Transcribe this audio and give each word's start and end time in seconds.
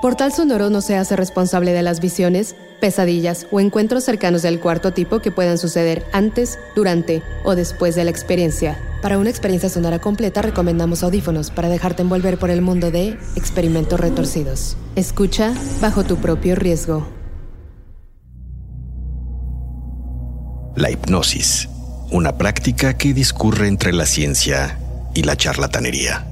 Portal 0.00 0.32
Sonoro 0.32 0.70
no 0.70 0.80
se 0.80 0.96
hace 0.96 1.14
responsable 1.14 1.72
de 1.72 1.82
las 1.82 2.00
visiones, 2.00 2.56
pesadillas 2.80 3.46
o 3.50 3.60
encuentros 3.60 4.02
cercanos 4.02 4.40
del 4.40 4.58
cuarto 4.58 4.92
tipo 4.92 5.20
que 5.20 5.30
puedan 5.30 5.58
suceder 5.58 6.06
antes, 6.14 6.58
durante 6.74 7.22
o 7.44 7.54
después 7.54 7.96
de 7.96 8.04
la 8.04 8.10
experiencia. 8.10 8.78
Para 9.02 9.18
una 9.18 9.28
experiencia 9.28 9.68
sonora 9.68 9.98
completa 9.98 10.40
recomendamos 10.40 11.02
audífonos 11.02 11.50
para 11.50 11.68
dejarte 11.68 12.00
envolver 12.00 12.38
por 12.38 12.48
el 12.48 12.62
mundo 12.62 12.90
de 12.90 13.18
experimentos 13.36 14.00
retorcidos. 14.00 14.78
Escucha 14.96 15.52
bajo 15.82 16.02
tu 16.02 16.16
propio 16.16 16.54
riesgo. 16.54 17.06
La 20.76 20.90
hipnosis, 20.90 21.68
una 22.10 22.38
práctica 22.38 22.96
que 22.96 23.12
discurre 23.12 23.68
entre 23.68 23.92
la 23.92 24.06
ciencia 24.06 24.78
y 25.14 25.24
la 25.24 25.36
charlatanería. 25.36 26.26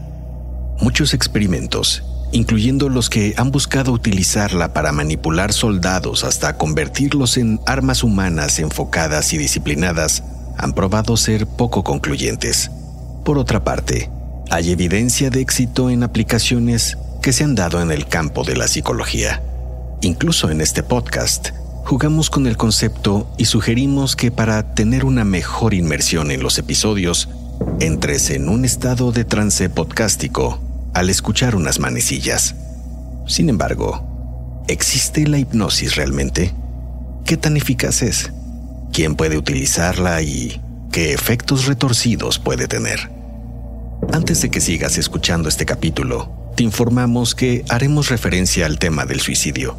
Muchos 0.80 1.12
experimentos 1.12 2.02
incluyendo 2.32 2.88
los 2.88 3.08
que 3.08 3.34
han 3.36 3.50
buscado 3.50 3.92
utilizarla 3.92 4.72
para 4.72 4.92
manipular 4.92 5.52
soldados 5.52 6.24
hasta 6.24 6.56
convertirlos 6.56 7.36
en 7.36 7.60
armas 7.66 8.02
humanas 8.02 8.58
enfocadas 8.58 9.32
y 9.32 9.38
disciplinadas, 9.38 10.22
han 10.56 10.72
probado 10.72 11.16
ser 11.16 11.46
poco 11.46 11.84
concluyentes. 11.84 12.70
Por 13.24 13.38
otra 13.38 13.64
parte, 13.64 14.10
hay 14.50 14.70
evidencia 14.70 15.30
de 15.30 15.40
éxito 15.40 15.90
en 15.90 16.02
aplicaciones 16.02 16.98
que 17.22 17.32
se 17.32 17.44
han 17.44 17.54
dado 17.54 17.80
en 17.80 17.90
el 17.90 18.06
campo 18.06 18.44
de 18.44 18.56
la 18.56 18.68
psicología. 18.68 19.42
Incluso 20.00 20.50
en 20.50 20.60
este 20.60 20.82
podcast, 20.82 21.50
jugamos 21.84 22.30
con 22.30 22.46
el 22.46 22.56
concepto 22.56 23.30
y 23.38 23.46
sugerimos 23.46 24.16
que 24.16 24.30
para 24.30 24.74
tener 24.74 25.04
una 25.04 25.24
mejor 25.24 25.74
inmersión 25.74 26.30
en 26.30 26.42
los 26.42 26.58
episodios, 26.58 27.28
entres 27.80 28.30
en 28.30 28.48
un 28.48 28.64
estado 28.64 29.12
de 29.12 29.24
trance 29.24 29.68
podcástico 29.68 30.60
al 30.94 31.10
escuchar 31.10 31.54
unas 31.54 31.78
manecillas. 31.78 32.54
Sin 33.26 33.48
embargo, 33.48 34.64
¿existe 34.68 35.26
la 35.26 35.38
hipnosis 35.38 35.96
realmente? 35.96 36.54
¿Qué 37.24 37.36
tan 37.36 37.56
eficaz 37.56 38.02
es? 38.02 38.32
¿Quién 38.92 39.14
puede 39.14 39.36
utilizarla 39.36 40.22
y 40.22 40.60
qué 40.90 41.12
efectos 41.12 41.66
retorcidos 41.66 42.38
puede 42.38 42.68
tener? 42.68 43.10
Antes 44.12 44.40
de 44.40 44.50
que 44.50 44.60
sigas 44.60 44.96
escuchando 44.96 45.48
este 45.48 45.66
capítulo, 45.66 46.52
te 46.56 46.62
informamos 46.62 47.34
que 47.34 47.64
haremos 47.68 48.08
referencia 48.08 48.66
al 48.66 48.78
tema 48.78 49.04
del 49.04 49.20
suicidio. 49.20 49.76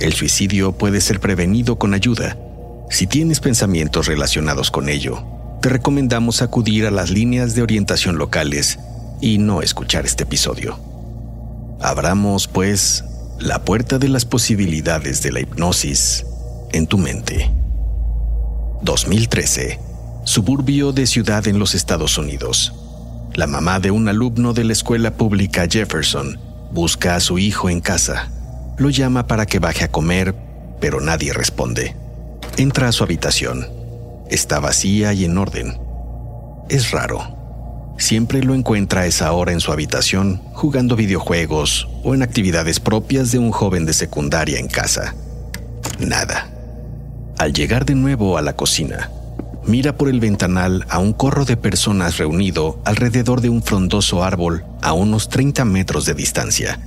El 0.00 0.14
suicidio 0.14 0.72
puede 0.72 1.00
ser 1.00 1.20
prevenido 1.20 1.78
con 1.78 1.92
ayuda. 1.92 2.36
Si 2.90 3.06
tienes 3.06 3.40
pensamientos 3.40 4.06
relacionados 4.06 4.70
con 4.70 4.88
ello, 4.88 5.24
te 5.60 5.68
recomendamos 5.68 6.40
acudir 6.40 6.86
a 6.86 6.90
las 6.90 7.10
líneas 7.10 7.54
de 7.54 7.62
orientación 7.62 8.16
locales 8.16 8.78
y 9.20 9.38
no 9.38 9.62
escuchar 9.62 10.06
este 10.06 10.24
episodio. 10.24 10.78
Abramos, 11.80 12.48
pues, 12.48 13.04
la 13.38 13.64
puerta 13.64 13.98
de 13.98 14.08
las 14.08 14.24
posibilidades 14.24 15.22
de 15.22 15.32
la 15.32 15.40
hipnosis 15.40 16.26
en 16.72 16.86
tu 16.86 16.98
mente. 16.98 17.50
2013. 18.82 19.80
Suburbio 20.24 20.92
de 20.92 21.06
ciudad 21.06 21.46
en 21.46 21.58
los 21.58 21.74
Estados 21.74 22.18
Unidos. 22.18 22.74
La 23.34 23.46
mamá 23.46 23.80
de 23.80 23.90
un 23.90 24.08
alumno 24.08 24.52
de 24.52 24.64
la 24.64 24.72
escuela 24.72 25.12
pública 25.12 25.66
Jefferson 25.70 26.38
busca 26.72 27.14
a 27.14 27.20
su 27.20 27.38
hijo 27.38 27.70
en 27.70 27.80
casa. 27.80 28.28
Lo 28.76 28.90
llama 28.90 29.26
para 29.26 29.46
que 29.46 29.58
baje 29.58 29.84
a 29.84 29.90
comer, 29.90 30.34
pero 30.80 31.00
nadie 31.00 31.32
responde. 31.32 31.94
Entra 32.56 32.88
a 32.88 32.92
su 32.92 33.04
habitación. 33.04 33.66
Está 34.28 34.60
vacía 34.60 35.12
y 35.12 35.24
en 35.24 35.38
orden. 35.38 35.78
Es 36.68 36.90
raro 36.90 37.37
siempre 37.98 38.42
lo 38.42 38.54
encuentra 38.54 39.02
a 39.02 39.06
esa 39.06 39.32
hora 39.32 39.52
en 39.52 39.60
su 39.60 39.72
habitación, 39.72 40.40
jugando 40.54 40.96
videojuegos 40.96 41.88
o 42.02 42.14
en 42.14 42.22
actividades 42.22 42.80
propias 42.80 43.32
de 43.32 43.38
un 43.38 43.50
joven 43.50 43.84
de 43.84 43.92
secundaria 43.92 44.58
en 44.58 44.68
casa. 44.68 45.14
Nada. 45.98 46.48
Al 47.36 47.52
llegar 47.52 47.84
de 47.84 47.94
nuevo 47.94 48.38
a 48.38 48.42
la 48.42 48.54
cocina, 48.54 49.10
mira 49.64 49.96
por 49.96 50.08
el 50.08 50.20
ventanal 50.20 50.86
a 50.88 50.98
un 50.98 51.12
corro 51.12 51.44
de 51.44 51.56
personas 51.56 52.16
reunido 52.16 52.80
alrededor 52.84 53.40
de 53.40 53.48
un 53.48 53.62
frondoso 53.62 54.24
árbol 54.24 54.64
a 54.80 54.92
unos 54.92 55.28
30 55.28 55.64
metros 55.64 56.04
de 56.06 56.14
distancia. 56.14 56.80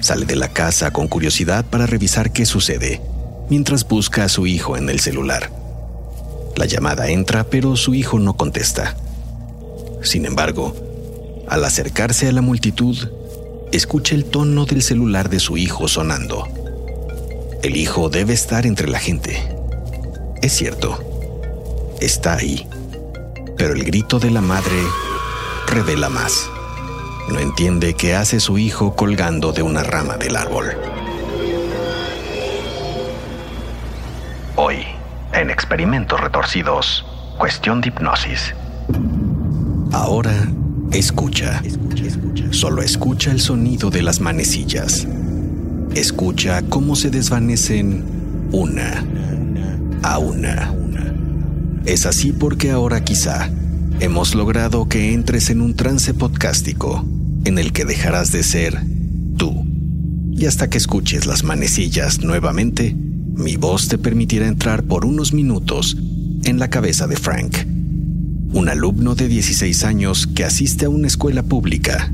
Sale 0.00 0.26
de 0.26 0.36
la 0.36 0.48
casa 0.48 0.90
con 0.90 1.08
curiosidad 1.08 1.64
para 1.64 1.86
revisar 1.86 2.32
qué 2.32 2.44
sucede, 2.44 3.00
mientras 3.48 3.86
busca 3.86 4.24
a 4.24 4.28
su 4.28 4.46
hijo 4.46 4.76
en 4.76 4.90
el 4.90 5.00
celular. 5.00 5.50
La 6.56 6.66
llamada 6.66 7.08
entra, 7.08 7.44
pero 7.44 7.76
su 7.76 7.94
hijo 7.94 8.18
no 8.18 8.34
contesta. 8.34 8.96
Sin 10.06 10.24
embargo, 10.24 10.72
al 11.48 11.64
acercarse 11.64 12.28
a 12.28 12.32
la 12.32 12.40
multitud, 12.40 12.96
escucha 13.72 14.14
el 14.14 14.24
tono 14.24 14.64
del 14.64 14.80
celular 14.80 15.28
de 15.28 15.40
su 15.40 15.56
hijo 15.56 15.88
sonando. 15.88 16.46
El 17.64 17.74
hijo 17.76 18.08
debe 18.08 18.32
estar 18.32 18.66
entre 18.66 18.88
la 18.88 19.00
gente. 19.00 19.52
Es 20.42 20.52
cierto, 20.52 20.96
está 22.00 22.34
ahí, 22.34 22.68
pero 23.58 23.74
el 23.74 23.82
grito 23.82 24.20
de 24.20 24.30
la 24.30 24.40
madre 24.40 24.80
revela 25.66 26.08
más. 26.08 26.48
No 27.28 27.40
entiende 27.40 27.94
qué 27.94 28.14
hace 28.14 28.38
su 28.38 28.58
hijo 28.58 28.94
colgando 28.94 29.50
de 29.50 29.62
una 29.62 29.82
rama 29.82 30.18
del 30.18 30.36
árbol. 30.36 30.66
Hoy, 34.54 34.84
en 35.32 35.50
Experimentos 35.50 36.20
Retorcidos, 36.20 37.04
cuestión 37.38 37.80
de 37.80 37.88
hipnosis. 37.88 38.54
Ahora 39.92 40.52
escucha. 40.92 41.62
Solo 42.50 42.82
escucha 42.82 43.30
el 43.30 43.40
sonido 43.40 43.90
de 43.90 44.02
las 44.02 44.20
manecillas. 44.20 45.06
Escucha 45.94 46.62
cómo 46.62 46.96
se 46.96 47.10
desvanecen 47.10 48.04
una 48.52 49.04
a 50.02 50.18
una. 50.18 50.74
Es 51.84 52.04
así 52.04 52.32
porque 52.32 52.70
ahora 52.70 53.04
quizá 53.04 53.48
hemos 54.00 54.34
logrado 54.34 54.88
que 54.88 55.12
entres 55.12 55.50
en 55.50 55.60
un 55.60 55.74
trance 55.74 56.14
podcástico 56.14 57.04
en 57.44 57.58
el 57.58 57.72
que 57.72 57.84
dejarás 57.84 58.32
de 58.32 58.42
ser 58.42 58.82
tú. 59.36 59.64
Y 60.32 60.46
hasta 60.46 60.68
que 60.68 60.78
escuches 60.78 61.26
las 61.26 61.44
manecillas 61.44 62.20
nuevamente, 62.20 62.94
mi 62.94 63.56
voz 63.56 63.88
te 63.88 63.98
permitirá 63.98 64.48
entrar 64.48 64.82
por 64.82 65.04
unos 65.04 65.32
minutos 65.32 65.96
en 66.44 66.58
la 66.58 66.68
cabeza 66.68 67.06
de 67.06 67.16
Frank 67.16 67.75
un 68.56 68.70
alumno 68.70 69.14
de 69.14 69.28
16 69.28 69.84
años 69.84 70.26
que 70.26 70.42
asiste 70.42 70.86
a 70.86 70.88
una 70.88 71.08
escuela 71.08 71.42
pública 71.42 72.10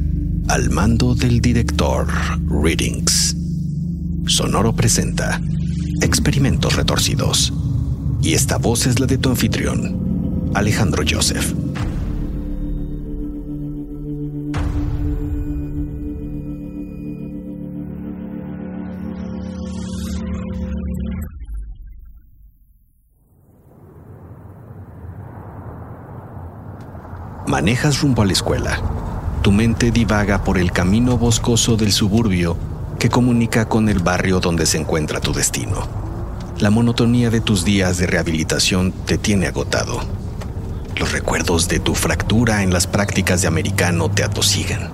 al 0.48 0.70
mando 0.70 1.14
del 1.14 1.40
director 1.40 2.08
Readings. 2.48 3.36
Sonoro 4.26 4.74
presenta 4.74 5.40
Experimentos 6.00 6.74
Retorcidos. 6.74 7.52
Y 8.22 8.34
esta 8.34 8.58
voz 8.58 8.86
es 8.86 8.98
la 8.98 9.06
de 9.06 9.18
tu 9.18 9.28
anfitrión, 9.28 10.50
Alejandro 10.52 11.04
Joseph. 11.08 11.54
Manejas 27.62 28.00
rumbo 28.00 28.22
a 28.22 28.24
la 28.24 28.32
escuela. 28.32 28.82
Tu 29.40 29.52
mente 29.52 29.92
divaga 29.92 30.42
por 30.42 30.58
el 30.58 30.72
camino 30.72 31.16
boscoso 31.16 31.76
del 31.76 31.92
suburbio 31.92 32.56
que 32.98 33.08
comunica 33.08 33.68
con 33.68 33.88
el 33.88 34.00
barrio 34.00 34.40
donde 34.40 34.66
se 34.66 34.78
encuentra 34.78 35.20
tu 35.20 35.32
destino. 35.32 35.86
La 36.58 36.70
monotonía 36.70 37.30
de 37.30 37.40
tus 37.40 37.64
días 37.64 37.98
de 37.98 38.08
rehabilitación 38.08 38.90
te 38.90 39.16
tiene 39.16 39.46
agotado. 39.46 40.00
Los 40.96 41.12
recuerdos 41.12 41.68
de 41.68 41.78
tu 41.78 41.94
fractura 41.94 42.64
en 42.64 42.72
las 42.72 42.88
prácticas 42.88 43.42
de 43.42 43.46
americano 43.46 44.10
te 44.10 44.24
atosigan. 44.24 44.90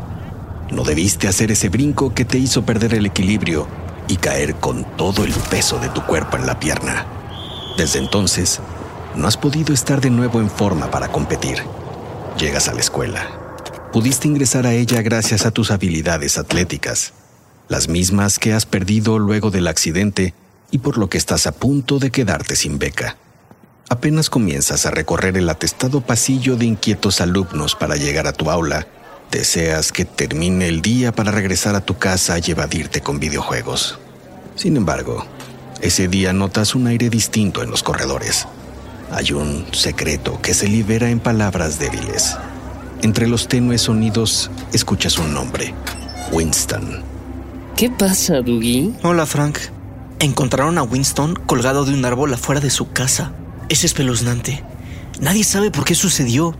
No 0.70 0.84
debiste 0.84 1.26
hacer 1.26 1.50
ese 1.50 1.70
brinco 1.70 2.12
que 2.12 2.26
te 2.26 2.36
hizo 2.36 2.66
perder 2.66 2.92
el 2.92 3.06
equilibrio 3.06 3.66
y 4.08 4.16
caer 4.16 4.56
con 4.56 4.84
todo 4.98 5.24
el 5.24 5.32
peso 5.32 5.78
de 5.78 5.88
tu 5.88 6.02
cuerpo 6.02 6.36
en 6.36 6.44
la 6.44 6.60
pierna. 6.60 7.06
Desde 7.78 7.98
entonces, 7.98 8.60
no 9.16 9.26
has 9.26 9.38
podido 9.38 9.72
estar 9.72 10.02
de 10.02 10.10
nuevo 10.10 10.38
en 10.42 10.50
forma 10.50 10.90
para 10.90 11.08
competir. 11.08 11.62
Llegas 12.38 12.68
a 12.68 12.74
la 12.74 12.80
escuela. 12.80 13.28
Pudiste 13.92 14.28
ingresar 14.28 14.64
a 14.64 14.72
ella 14.72 15.02
gracias 15.02 15.44
a 15.44 15.50
tus 15.50 15.72
habilidades 15.72 16.38
atléticas, 16.38 17.12
las 17.68 17.88
mismas 17.88 18.38
que 18.38 18.52
has 18.52 18.64
perdido 18.64 19.18
luego 19.18 19.50
del 19.50 19.66
accidente 19.66 20.34
y 20.70 20.78
por 20.78 20.98
lo 20.98 21.08
que 21.08 21.18
estás 21.18 21.48
a 21.48 21.52
punto 21.52 21.98
de 21.98 22.12
quedarte 22.12 22.54
sin 22.54 22.78
beca. 22.78 23.16
Apenas 23.88 24.30
comienzas 24.30 24.86
a 24.86 24.92
recorrer 24.92 25.36
el 25.36 25.48
atestado 25.48 26.00
pasillo 26.00 26.56
de 26.56 26.66
inquietos 26.66 27.20
alumnos 27.20 27.74
para 27.74 27.96
llegar 27.96 28.28
a 28.28 28.32
tu 28.32 28.52
aula, 28.52 28.86
deseas 29.32 29.90
que 29.90 30.04
termine 30.04 30.68
el 30.68 30.80
día 30.80 31.10
para 31.10 31.32
regresar 31.32 31.74
a 31.74 31.80
tu 31.80 31.98
casa 31.98 32.38
y 32.38 32.52
evadirte 32.52 33.00
con 33.00 33.18
videojuegos. 33.18 33.98
Sin 34.54 34.76
embargo, 34.76 35.26
ese 35.80 36.06
día 36.06 36.32
notas 36.32 36.76
un 36.76 36.86
aire 36.86 37.10
distinto 37.10 37.64
en 37.64 37.70
los 37.70 37.82
corredores. 37.82 38.46
Hay 39.10 39.32
un 39.32 39.66
secreto 39.72 40.40
que 40.42 40.52
se 40.52 40.68
libera 40.68 41.08
en 41.08 41.18
palabras 41.18 41.78
débiles. 41.78 42.36
Entre 43.02 43.26
los 43.26 43.48
tenues 43.48 43.82
sonidos 43.82 44.50
escuchas 44.72 45.18
un 45.18 45.32
nombre, 45.32 45.74
Winston. 46.30 47.02
¿Qué 47.76 47.90
pasa, 47.90 48.40
Dougie? 48.42 48.92
Hola, 49.02 49.24
Frank. 49.24 49.58
Encontraron 50.18 50.78
a 50.78 50.82
Winston 50.82 51.36
colgado 51.36 51.84
de 51.84 51.94
un 51.94 52.04
árbol 52.04 52.34
afuera 52.34 52.60
de 52.60 52.70
su 52.70 52.90
casa. 52.90 53.32
Es 53.68 53.84
espeluznante. 53.84 54.64
Nadie 55.20 55.44
sabe 55.44 55.70
por 55.70 55.84
qué 55.84 55.94
sucedió. 55.94 56.56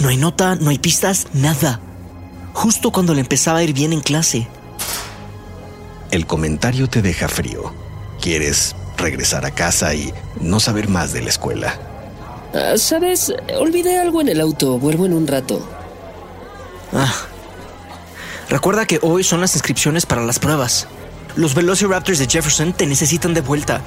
No 0.00 0.08
hay 0.08 0.16
nota, 0.16 0.54
no 0.54 0.70
hay 0.70 0.78
pistas, 0.78 1.26
nada. 1.34 1.80
Justo 2.54 2.92
cuando 2.92 3.14
le 3.14 3.20
empezaba 3.20 3.58
a 3.58 3.62
ir 3.62 3.72
bien 3.72 3.92
en 3.92 4.00
clase. 4.00 4.48
El 6.10 6.26
comentario 6.26 6.88
te 6.88 7.02
deja 7.02 7.28
frío. 7.28 7.74
Quieres 8.20 8.74
regresar 8.96 9.44
a 9.44 9.50
casa 9.50 9.94
y 9.94 10.12
no 10.40 10.60
saber 10.60 10.88
más 10.88 11.12
de 11.12 11.22
la 11.22 11.30
escuela. 11.30 11.89
Ah, 12.52 12.76
¿Sabes? 12.76 13.32
Olvidé 13.58 13.98
algo 13.98 14.20
en 14.20 14.28
el 14.28 14.40
auto. 14.40 14.78
Vuelvo 14.78 15.06
en 15.06 15.12
un 15.12 15.26
rato. 15.26 15.60
Ah. 16.92 17.12
Recuerda 18.48 18.86
que 18.86 18.98
hoy 19.02 19.22
son 19.22 19.40
las 19.40 19.54
inscripciones 19.54 20.06
para 20.06 20.22
las 20.24 20.38
pruebas. 20.38 20.88
Los 21.36 21.54
Velociraptors 21.54 22.18
de 22.18 22.26
Jefferson 22.26 22.72
te 22.72 22.86
necesitan 22.86 23.32
de 23.32 23.40
vuelta. 23.40 23.80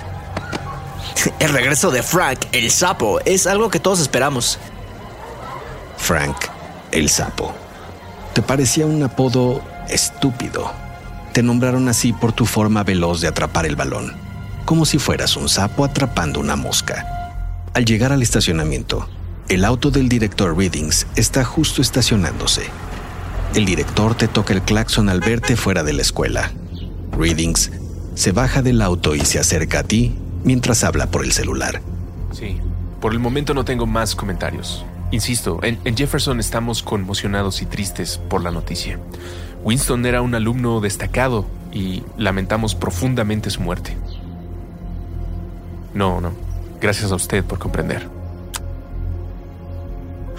El 1.40 1.50
regreso 1.50 1.92
de 1.92 2.02
Frank, 2.02 2.40
el 2.52 2.72
sapo, 2.72 3.20
es 3.26 3.48
algo 3.48 3.70
que 3.70 3.80
todos 3.80 4.00
esperamos. 4.00 4.58
Frank, 5.98 6.36
el 6.92 7.10
sapo. 7.10 7.54
Te 8.34 8.42
parecía 8.42 8.86
un 8.86 9.02
apodo 9.04 9.62
estúpido. 9.88 10.72
Te 11.34 11.44
nombraron 11.44 11.88
así 11.88 12.12
por 12.12 12.34
tu 12.34 12.46
forma 12.46 12.84
veloz 12.84 13.22
de 13.22 13.28
atrapar 13.28 13.66
el 13.66 13.76
balón, 13.76 14.14
como 14.66 14.86
si 14.86 14.98
fueras 14.98 15.38
un 15.38 15.48
sapo 15.50 15.86
atrapando 15.86 16.40
una 16.40 16.56
mosca. 16.56 17.23
Al 17.74 17.86
llegar 17.86 18.12
al 18.12 18.22
estacionamiento, 18.22 19.08
el 19.50 19.66
auto 19.66 19.90
del 19.90 20.08
director 20.08 20.56
Readings 20.56 21.08
está 21.16 21.44
justo 21.44 21.82
estacionándose. 21.82 22.62
El 23.56 23.66
director 23.66 24.14
te 24.14 24.28
toca 24.28 24.54
el 24.54 24.62
claxon 24.62 25.10
al 25.10 25.22
verte 25.22 25.56
fuera 25.56 25.82
de 25.82 25.94
la 25.94 26.04
escuela. 26.04 26.52
Readings 27.18 27.72
se 28.14 28.32
baja 28.32 28.62
del 28.62 28.80
auto 28.80 29.16
y 29.16 29.22
se 29.22 29.40
acerca 29.40 29.80
a 29.80 29.84
ti 29.84 30.14
mientras 30.44 30.84
habla 30.84 31.08
por 31.08 31.24
el 31.24 31.32
celular. 31.32 31.82
Sí, 32.32 32.58
por 33.02 33.12
el 33.12 33.20
momento 33.20 33.56
no 33.56 33.66
tengo 33.66 33.88
más 33.88 34.16
comentarios. 34.16 34.86
Insisto, 35.10 35.60
en, 35.64 35.80
en, 35.84 35.98
Jefferson 35.98 36.40
estamos 36.40 36.84
conmocionados 36.84 37.64
y 37.64 37.66
tristes 37.66 38.20
por 38.30 38.44
la 38.44 38.52
noticia. 38.52 39.00
Winston 39.64 40.06
era 40.06 40.22
un 40.22 40.36
alumno 40.36 40.80
destacado 40.80 41.48
y 41.72 42.04
lamentamos 42.20 42.76
profundamente 42.76 43.50
su 43.50 43.62
muerte. 43.62 43.98
No, 45.96 46.22
no. 46.22 46.53
Gracias 46.84 47.14
a 47.14 47.16
usted 47.16 47.46
por 47.46 47.60
comprender. 47.60 48.10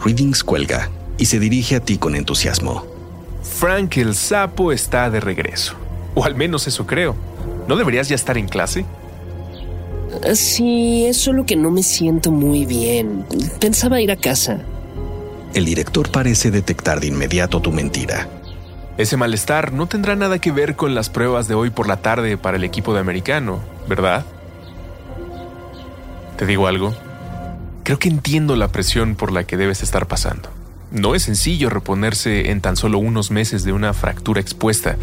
Readings 0.05 0.45
cuelga 0.45 0.91
y 1.17 1.25
se 1.25 1.39
dirige 1.39 1.77
a 1.77 1.81
ti 1.81 1.97
con 1.97 2.15
entusiasmo. 2.15 2.85
Frank 3.43 3.97
el 3.97 4.15
sapo 4.15 4.71
está 4.71 5.09
de 5.09 5.21
regreso. 5.21 5.75
O 6.15 6.23
al 6.23 6.35
menos 6.35 6.67
eso 6.67 6.87
creo. 6.87 7.17
¿No 7.67 7.77
deberías 7.77 8.11
ya 8.11 8.15
estar 8.15 8.37
en 8.37 8.47
clase? 8.47 8.85
Sí, 10.35 11.07
es 11.07 11.17
solo 11.17 11.47
que 11.47 11.57
no 11.57 11.71
me 11.71 11.83
siento 11.83 12.31
muy 12.31 12.67
bien. 12.67 13.25
Pensaba 13.59 14.03
ir 14.03 14.13
a 14.13 14.17
casa. 14.17 14.61
El 15.55 15.65
director 15.65 16.11
parece 16.11 16.51
detectar 16.51 17.01
de 17.01 17.07
inmediato 17.07 17.61
tu 17.61 17.73
mentira. 17.73 18.29
Ese 18.99 19.17
malestar 19.17 19.73
no 19.73 19.87
tendrá 19.87 20.15
nada 20.15 20.39
que 20.39 20.53
ver 20.53 20.77
con 20.77 20.95
las 20.95 21.09
pruebas 21.09 21.49
de 21.49 21.55
hoy 21.55 21.71
por 21.71 21.89
la 21.89 21.97
tarde 21.97 22.37
para 22.37 22.59
el 22.59 22.65
equipo 22.65 22.93
de 22.93 23.01
americano, 23.01 23.61
¿verdad? 23.89 24.27
¿Te 26.37 26.47
digo 26.47 26.67
algo? 26.67 26.95
Creo 27.85 27.99
que 27.99 28.09
entiendo 28.09 28.57
la 28.57 28.69
presión 28.69 29.15
por 29.15 29.31
la 29.31 29.45
que 29.45 29.57
debes 29.57 29.83
estar 29.83 30.09
pasando. 30.09 30.51
No 30.91 31.15
es 31.15 31.25
sencillo 31.25 31.71
reponerse 31.71 32.51
en 32.51 32.61
tan 32.61 32.77
solo 32.77 32.99
unos 32.99 33.31
meses 33.31 33.65
de 33.65 33.73
una 33.73 33.93
fractura 33.93 34.41
expuesta, 34.41 34.97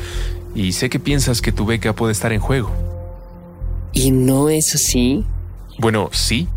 y 0.56 0.74
sé 0.74 0.90
que 0.90 1.00
piensas 1.00 1.42
que 1.42 1.52
tu 1.52 1.66
beca 1.66 1.94
puede 1.94 2.12
estar 2.12 2.34
en 2.34 2.42
juego. 2.42 2.72
¿Y 3.94 4.12
no 4.12 4.50
es 4.50 4.76
así? 4.76 5.26
Bueno, 5.78 6.10
sí, 6.12 6.48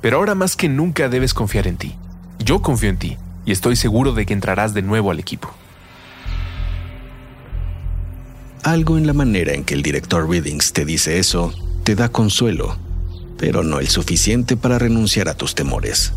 pero 0.00 0.18
ahora 0.18 0.34
más 0.34 0.56
que 0.56 0.68
nunca 0.68 1.08
debes 1.08 1.34
confiar 1.34 1.66
en 1.66 1.76
ti. 1.76 1.94
Yo 2.38 2.62
confío 2.62 2.90
en 2.90 2.98
ti 2.98 3.16
y 3.44 3.52
estoy 3.52 3.76
seguro 3.76 4.12
de 4.12 4.26
que 4.26 4.34
entrarás 4.34 4.74
de 4.74 4.82
nuevo 4.82 5.10
al 5.10 5.18
equipo. 5.18 5.50
Algo 8.62 8.98
en 8.98 9.06
la 9.06 9.12
manera 9.12 9.52
en 9.52 9.64
que 9.64 9.74
el 9.74 9.82
director 9.82 10.28
Readings 10.28 10.72
te 10.72 10.84
dice 10.84 11.18
eso 11.18 11.52
te 11.84 11.94
da 11.94 12.08
consuelo, 12.08 12.76
pero 13.38 13.62
no 13.62 13.78
el 13.80 13.88
suficiente 13.88 14.56
para 14.56 14.78
renunciar 14.78 15.28
a 15.28 15.34
tus 15.34 15.54
temores. 15.54 16.12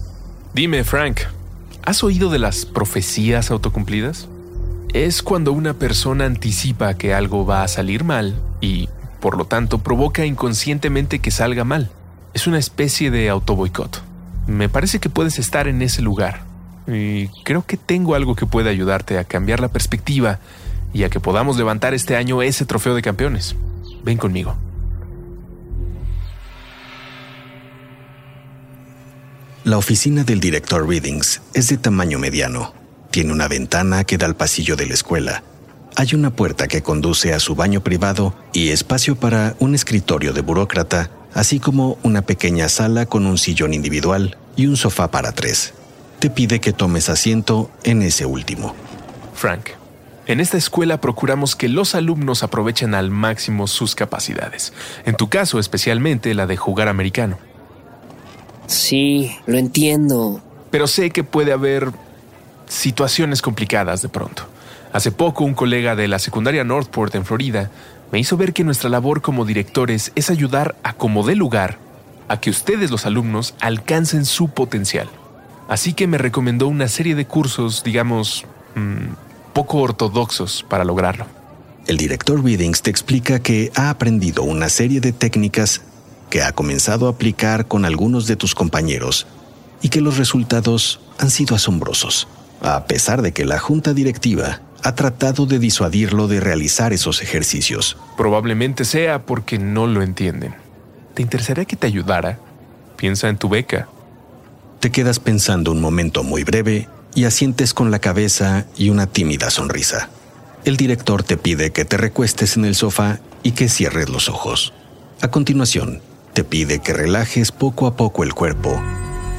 Dime, 0.53 0.83
Frank, 0.83 1.21
¿has 1.83 2.03
oído 2.03 2.29
de 2.29 2.39
las 2.39 2.65
profecías 2.65 3.51
autocumplidas? 3.51 4.27
Es 4.93 5.21
cuando 5.21 5.51
una 5.51 5.75
persona 5.75 6.25
anticipa 6.25 6.95
que 6.95 7.13
algo 7.13 7.45
va 7.45 7.63
a 7.63 7.67
salir 7.67 8.03
mal 8.03 8.35
y, 8.61 8.89
por 9.19 9.37
lo 9.37 9.45
tanto, 9.45 9.79
provoca 9.79 10.25
inconscientemente 10.25 11.19
que 11.19 11.31
salga 11.31 11.63
mal. 11.63 11.91
Es 12.33 12.47
una 12.47 12.57
especie 12.57 13.11
de 13.11 13.29
autoboicot. 13.29 14.01
Me 14.47 14.69
parece 14.69 14.99
que 14.99 15.09
puedes 15.09 15.37
estar 15.37 15.67
en 15.67 15.81
ese 15.81 16.01
lugar. 16.01 16.41
Y 16.87 17.27
creo 17.43 17.63
que 17.65 17.77
tengo 17.77 18.15
algo 18.15 18.35
que 18.35 18.47
puede 18.47 18.69
ayudarte 18.71 19.19
a 19.19 19.23
cambiar 19.23 19.59
la 19.59 19.67
perspectiva 19.67 20.39
y 20.91 21.03
a 21.03 21.09
que 21.09 21.19
podamos 21.19 21.57
levantar 21.57 21.93
este 21.93 22.15
año 22.15 22.41
ese 22.41 22.65
trofeo 22.65 22.95
de 22.95 23.03
campeones. 23.03 23.55
Ven 24.03 24.17
conmigo. 24.17 24.55
La 29.69 29.77
oficina 29.77 30.23
del 30.23 30.39
director 30.39 30.89
Readings 30.89 31.41
es 31.53 31.67
de 31.67 31.77
tamaño 31.77 32.17
mediano. 32.17 32.73
Tiene 33.11 33.33
una 33.33 33.47
ventana 33.47 34.03
que 34.03 34.17
da 34.17 34.25
al 34.25 34.35
pasillo 34.35 34.75
de 34.75 34.87
la 34.87 34.95
escuela. 34.95 35.43
Hay 35.95 36.15
una 36.15 36.31
puerta 36.31 36.67
que 36.67 36.81
conduce 36.81 37.35
a 37.35 37.39
su 37.39 37.53
baño 37.53 37.83
privado 37.83 38.33
y 38.51 38.69
espacio 38.69 39.15
para 39.15 39.55
un 39.59 39.75
escritorio 39.75 40.33
de 40.33 40.41
burócrata, 40.41 41.11
así 41.35 41.59
como 41.59 41.99
una 42.01 42.23
pequeña 42.23 42.67
sala 42.67 43.05
con 43.05 43.27
un 43.27 43.37
sillón 43.37 43.75
individual 43.75 44.39
y 44.55 44.65
un 44.65 44.75
sofá 44.75 45.11
para 45.11 45.33
tres. 45.33 45.75
Te 46.17 46.31
pide 46.31 46.59
que 46.59 46.73
tomes 46.73 47.07
asiento 47.07 47.69
en 47.83 48.01
ese 48.01 48.25
último. 48.25 48.73
Frank, 49.35 49.69
en 50.25 50.39
esta 50.39 50.57
escuela 50.57 50.99
procuramos 50.99 51.55
que 51.55 51.69
los 51.69 51.93
alumnos 51.93 52.41
aprovechen 52.41 52.95
al 52.95 53.11
máximo 53.11 53.67
sus 53.67 53.93
capacidades. 53.93 54.73
En 55.05 55.15
tu 55.15 55.29
caso, 55.29 55.59
especialmente 55.59 56.33
la 56.33 56.47
de 56.47 56.57
jugar 56.57 56.87
americano. 56.87 57.37
Sí, 58.69 59.35
lo 59.47 59.57
entiendo. 59.57 60.41
Pero 60.69 60.85
sé 60.85 61.09
que 61.09 61.23
puede 61.23 61.51
haber 61.51 61.91
situaciones 62.67 63.41
complicadas 63.41 64.03
de 64.03 64.09
pronto. 64.09 64.43
Hace 64.93 65.11
poco 65.11 65.43
un 65.43 65.55
colega 65.55 65.95
de 65.95 66.07
la 66.07 66.19
secundaria 66.19 66.63
Northport 66.63 67.15
en 67.15 67.25
Florida 67.25 67.71
me 68.11 68.19
hizo 68.19 68.37
ver 68.37 68.53
que 68.53 68.63
nuestra 68.63 68.89
labor 68.89 69.23
como 69.23 69.43
directores 69.43 70.11
es 70.13 70.29
ayudar 70.29 70.75
a 70.83 70.93
como 70.93 71.25
dé 71.25 71.35
lugar 71.35 71.79
a 72.27 72.39
que 72.39 72.51
ustedes 72.51 72.91
los 72.91 73.07
alumnos 73.07 73.55
alcancen 73.59 74.23
su 74.23 74.49
potencial. 74.49 75.09
Así 75.67 75.93
que 75.93 76.05
me 76.05 76.19
recomendó 76.19 76.67
una 76.67 76.87
serie 76.87 77.15
de 77.15 77.25
cursos, 77.25 77.83
digamos, 77.83 78.45
mmm, 78.75 79.13
poco 79.53 79.79
ortodoxos 79.79 80.63
para 80.69 80.83
lograrlo. 80.83 81.25
El 81.87 81.97
director 81.97 82.43
Readings 82.43 82.83
te 82.83 82.91
explica 82.91 83.39
que 83.39 83.71
ha 83.73 83.89
aprendido 83.89 84.43
una 84.43 84.69
serie 84.69 85.01
de 85.01 85.11
técnicas 85.11 85.81
que 86.29 86.43
ha 86.43 86.51
comenzado 86.51 87.07
a 87.07 87.11
aplicar 87.11 87.67
con 87.67 87.85
algunos 87.85 88.27
de 88.27 88.35
tus 88.35 88.55
compañeros 88.55 89.27
y 89.81 89.89
que 89.89 90.01
los 90.01 90.17
resultados 90.17 90.99
han 91.17 91.29
sido 91.29 91.55
asombrosos, 91.55 92.27
a 92.61 92.85
pesar 92.85 93.21
de 93.21 93.31
que 93.31 93.45
la 93.45 93.59
junta 93.59 93.93
directiva 93.93 94.61
ha 94.83 94.95
tratado 94.95 95.45
de 95.45 95.59
disuadirlo 95.59 96.27
de 96.27 96.39
realizar 96.39 96.93
esos 96.93 97.21
ejercicios. 97.21 97.97
Probablemente 98.17 98.85
sea 98.85 99.25
porque 99.25 99.59
no 99.59 99.87
lo 99.87 100.01
entienden. 100.01 100.55
¿Te 101.13 101.21
interesaría 101.21 101.65
que 101.65 101.75
te 101.75 101.87
ayudara? 101.87 102.39
Piensa 102.95 103.29
en 103.29 103.37
tu 103.37 103.49
beca. 103.49 103.89
Te 104.79 104.91
quedas 104.91 105.19
pensando 105.19 105.71
un 105.71 105.81
momento 105.81 106.23
muy 106.23 106.43
breve 106.43 106.87
y 107.15 107.25
asientes 107.25 107.73
con 107.73 107.91
la 107.91 107.99
cabeza 107.99 108.65
y 108.77 108.89
una 108.89 109.07
tímida 109.07 109.49
sonrisa. 109.49 110.09
El 110.63 110.77
director 110.77 111.23
te 111.23 111.37
pide 111.37 111.71
que 111.71 111.85
te 111.85 111.97
recuestes 111.97 112.55
en 112.55 112.65
el 112.65 112.75
sofá 112.75 113.19
y 113.43 113.51
que 113.51 113.69
cierres 113.69 114.09
los 114.09 114.29
ojos. 114.29 114.73
A 115.21 115.29
continuación, 115.29 116.01
te 116.33 116.43
pide 116.43 116.79
que 116.79 116.93
relajes 116.93 117.51
poco 117.51 117.87
a 117.87 117.95
poco 117.95 118.23
el 118.23 118.33
cuerpo 118.33 118.81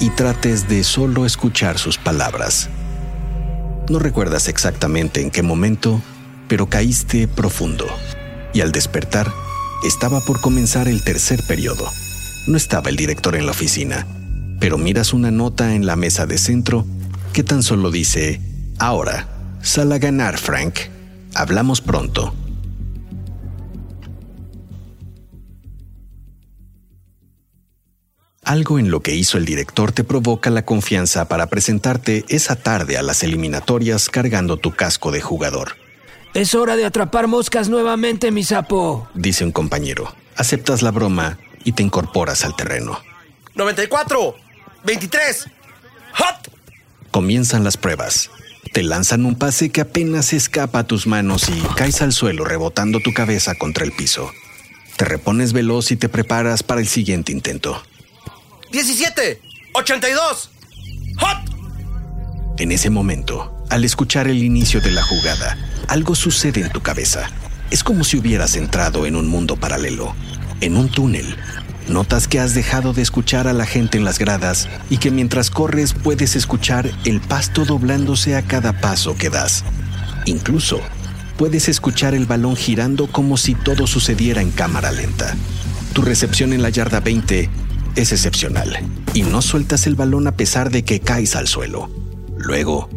y 0.01 0.11
trates 0.11 0.69
de 0.69 0.85
solo 0.85 1.27
escuchar 1.27 1.79
sus 1.79 1.99
palabras. 1.99 2.69
No 3.89 3.99
recuerdas 3.99 4.49
exactamente 4.49 5.21
en 5.21 5.31
qué 5.31 5.43
momento, 5.43 6.01
pero 6.49 6.69
caíste 6.69 7.29
profundo 7.29 7.87
y 8.53 8.61
al 8.61 8.73
despertar 8.73 9.31
estaba 9.85 10.21
por 10.21 10.41
comenzar 10.41 10.89
el 10.89 11.03
tercer 11.03 11.41
periodo. 11.47 11.85
No 12.47 12.57
estaba 12.57 12.91
el 12.91 12.97
director 12.97 13.37
en 13.37 13.47
la 13.47 13.53
oficina, 13.53 14.07
pero 14.59 14.79
miras 14.79 15.13
una 15.13 15.31
nota 15.31 15.75
en 15.75 15.87
la 15.87 15.97
mesa 15.97 16.27
de 16.27 16.39
centro 16.39 16.87
que 17.33 17.43
tan 17.43 17.63
solo 17.63 17.91
dice, 17.91 18.41
ahora, 18.79 19.29
sal 19.63 19.93
a 19.93 19.99
ganar, 19.99 20.39
Frank. 20.39 20.75
Hablamos 21.35 21.81
pronto. 21.81 22.35
Algo 28.51 28.81
en 28.81 28.91
lo 28.91 28.99
que 28.99 29.15
hizo 29.15 29.39
el 29.39 29.45
director 29.45 29.93
te 29.93 30.03
provoca 30.03 30.51
la 30.51 30.65
confianza 30.65 31.29
para 31.29 31.47
presentarte 31.47 32.25
esa 32.29 32.57
tarde 32.57 32.99
a 32.99 33.03
las 33.05 33.23
eliminatorias 33.23 34.09
cargando 34.11 34.57
tu 34.57 34.73
casco 34.73 35.13
de 35.13 35.21
jugador. 35.21 35.77
Es 36.35 36.57
hora 36.57 36.75
de 36.75 36.85
atrapar 36.85 37.29
moscas 37.29 37.69
nuevamente, 37.69 38.33
mi 38.33 38.43
sapo, 38.43 39.09
dice 39.15 39.45
un 39.45 39.53
compañero. 39.53 40.13
Aceptas 40.35 40.83
la 40.83 40.91
broma 40.91 41.39
y 41.63 41.71
te 41.75 41.85
incorporas 41.85 42.45
al 42.45 42.57
terreno. 42.57 42.99
94, 43.55 44.35
23, 44.83 45.47
hot. 46.15 46.53
Comienzan 47.13 47.63
las 47.63 47.77
pruebas. 47.77 48.33
Te 48.73 48.83
lanzan 48.83 49.27
un 49.27 49.37
pase 49.37 49.71
que 49.71 49.83
apenas 49.83 50.33
escapa 50.33 50.81
a 50.81 50.87
tus 50.89 51.07
manos 51.07 51.49
y 51.49 51.61
caes 51.77 52.03
al 52.03 52.13
suelo 52.13 52.45
rebotando 52.45 52.99
tu 52.99 53.15
cabeza 53.15 53.55
contra 53.55 53.85
el 53.85 53.93
piso. 53.93 54.33
Te 54.97 55.05
repones 55.05 55.53
veloz 55.53 55.93
y 55.93 55.97
te 55.97 56.09
preparas 56.09 56.65
para 56.65 56.81
el 56.81 56.89
siguiente 56.89 57.31
intento. 57.31 57.81
17, 58.73 59.41
82, 59.75 60.51
hot. 61.19 61.39
En 62.59 62.71
ese 62.71 62.89
momento, 62.89 63.65
al 63.69 63.85
escuchar 63.85 64.29
el 64.29 64.45
inicio 64.45 64.81
de 64.81 64.93
la 64.93 65.03
jugada, 65.03 65.59
algo 65.89 66.15
sucede 66.15 66.61
en 66.61 66.71
tu 66.71 66.81
cabeza. 66.81 67.29
Es 67.73 67.83
como 67.83 68.05
si 68.05 68.17
hubieras 68.17 68.55
entrado 68.55 69.07
en 69.07 69.17
un 69.17 69.27
mundo 69.27 69.57
paralelo, 69.57 70.15
en 70.61 70.77
un 70.77 70.89
túnel. 70.89 71.37
Notas 71.89 72.29
que 72.29 72.39
has 72.39 72.55
dejado 72.55 72.93
de 72.93 73.03
escuchar 73.03 73.49
a 73.49 73.53
la 73.53 73.67
gente 73.67 73.99
en 73.99 74.05
las 74.05 74.21
gradas 74.21 74.69
y 74.89 74.99
que 74.99 75.11
mientras 75.11 75.51
corres 75.51 75.93
puedes 75.93 76.37
escuchar 76.37 76.89
el 77.05 77.21
pasto 77.21 77.65
doblándose 77.65 78.37
a 78.37 78.43
cada 78.43 78.81
paso 78.81 79.17
que 79.17 79.31
das. 79.31 79.65
Incluso 80.27 80.81
puedes 81.37 81.69
escuchar 81.69 82.15
el 82.15 82.27
balón 82.27 82.55
girando 82.55 83.11
como 83.11 83.37
si 83.37 83.57
todo 83.57 83.89
sucediera 83.89 84.43
en 84.43 84.53
cámara 84.53 84.93
lenta. 84.93 85.35
Tu 85.93 86.03
recepción 86.03 86.53
en 86.53 86.63
la 86.63 86.69
yarda 86.69 87.01
20 87.01 87.51
es 87.97 88.13
excepcional 88.13 88.79
y 89.15 89.23
no 89.23 89.43
sueltas 89.43 89.87
el 89.87 89.95
balón 89.95 90.27
a 90.27 90.37
pesar 90.37 90.71
de 90.71 90.85
que 90.85 91.01
caes 91.01 91.37
al 91.37 91.49
suelo. 91.49 91.91
Luego, 92.37 92.89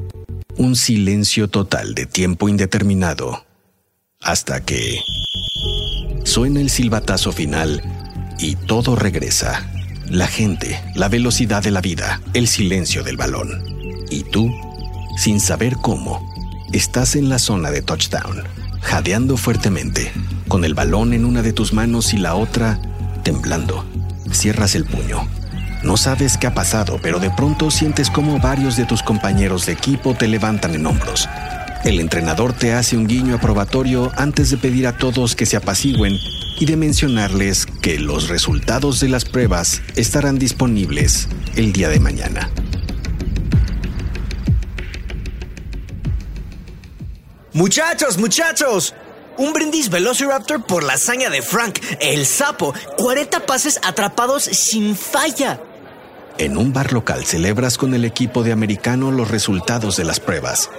un 0.57 0.75
silencio 0.75 1.47
total 1.47 1.95
de 1.95 2.05
tiempo 2.05 2.47
indeterminado 2.47 3.45
hasta 4.21 4.63
que 4.63 5.01
suena 6.23 6.61
el 6.61 6.69
silbatazo 6.69 7.31
final 7.31 7.81
y 8.39 8.55
todo 8.55 8.95
regresa. 8.95 9.69
La 10.09 10.27
gente, 10.27 10.81
la 10.95 11.09
velocidad 11.09 11.63
de 11.63 11.71
la 11.71 11.81
vida, 11.81 12.21
el 12.33 12.47
silencio 12.47 13.03
del 13.03 13.17
balón. 13.17 13.63
Y 14.09 14.23
tú, 14.23 14.53
sin 15.17 15.39
saber 15.39 15.75
cómo, 15.81 16.29
estás 16.71 17.15
en 17.15 17.29
la 17.29 17.39
zona 17.39 17.71
de 17.71 17.81
touchdown, 17.81 18.43
jadeando 18.81 19.37
fuertemente, 19.37 20.11
con 20.47 20.65
el 20.65 20.73
balón 20.73 21.13
en 21.13 21.25
una 21.25 21.41
de 21.41 21.53
tus 21.53 21.73
manos 21.73 22.13
y 22.13 22.17
la 22.17 22.35
otra 22.35 22.79
temblando. 23.23 23.85
Cierras 24.33 24.75
el 24.75 24.85
puño. 24.85 25.27
No 25.83 25.95
sabes 25.95 26.37
qué 26.37 26.47
ha 26.47 26.53
pasado, 26.53 26.99
pero 27.01 27.19
de 27.19 27.29
pronto 27.29 27.69
sientes 27.69 28.09
como 28.09 28.39
varios 28.39 28.75
de 28.75 28.85
tus 28.85 29.03
compañeros 29.03 29.65
de 29.65 29.73
equipo 29.73 30.15
te 30.15 30.27
levantan 30.27 30.75
en 30.75 30.85
hombros. 30.85 31.29
El 31.83 31.99
entrenador 31.99 32.53
te 32.53 32.73
hace 32.73 32.97
un 32.97 33.07
guiño 33.07 33.35
aprobatorio 33.35 34.11
antes 34.15 34.49
de 34.49 34.57
pedir 34.57 34.87
a 34.87 34.97
todos 34.97 35.35
que 35.35 35.45
se 35.45 35.57
apacigüen 35.57 36.17
y 36.59 36.65
de 36.65 36.77
mencionarles 36.77 37.65
que 37.65 37.99
los 37.99 38.29
resultados 38.29 38.99
de 38.99 39.09
las 39.09 39.25
pruebas 39.25 39.81
estarán 39.95 40.39
disponibles 40.39 41.27
el 41.55 41.73
día 41.73 41.89
de 41.89 41.99
mañana. 41.99 42.49
Muchachos, 47.53 48.17
muchachos, 48.17 48.95
un 49.37 49.53
brindis 49.53 49.89
Velociraptor 49.89 50.63
por 50.63 50.83
la 50.83 50.93
hazaña 50.93 51.29
de 51.29 51.41
Frank, 51.41 51.79
el 51.99 52.25
sapo. 52.25 52.73
40 52.97 53.45
pases 53.45 53.79
atrapados 53.83 54.43
sin 54.43 54.95
falla. 54.95 55.59
En 56.37 56.57
un 56.57 56.73
bar 56.73 56.93
local 56.93 57.25
celebras 57.25 57.77
con 57.77 57.93
el 57.93 58.05
equipo 58.05 58.43
de 58.43 58.51
americano 58.51 59.11
los 59.11 59.29
resultados 59.29 59.97
de 59.97 60.05
las 60.05 60.19
pruebas. 60.19 60.69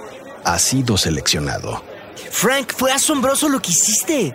Has 0.43 0.61
sido 0.61 0.97
seleccionado. 0.97 1.83
Frank, 2.31 2.73
fue 2.75 2.91
asombroso 2.91 3.49
lo 3.49 3.61
que 3.61 3.71
hiciste. 3.71 4.33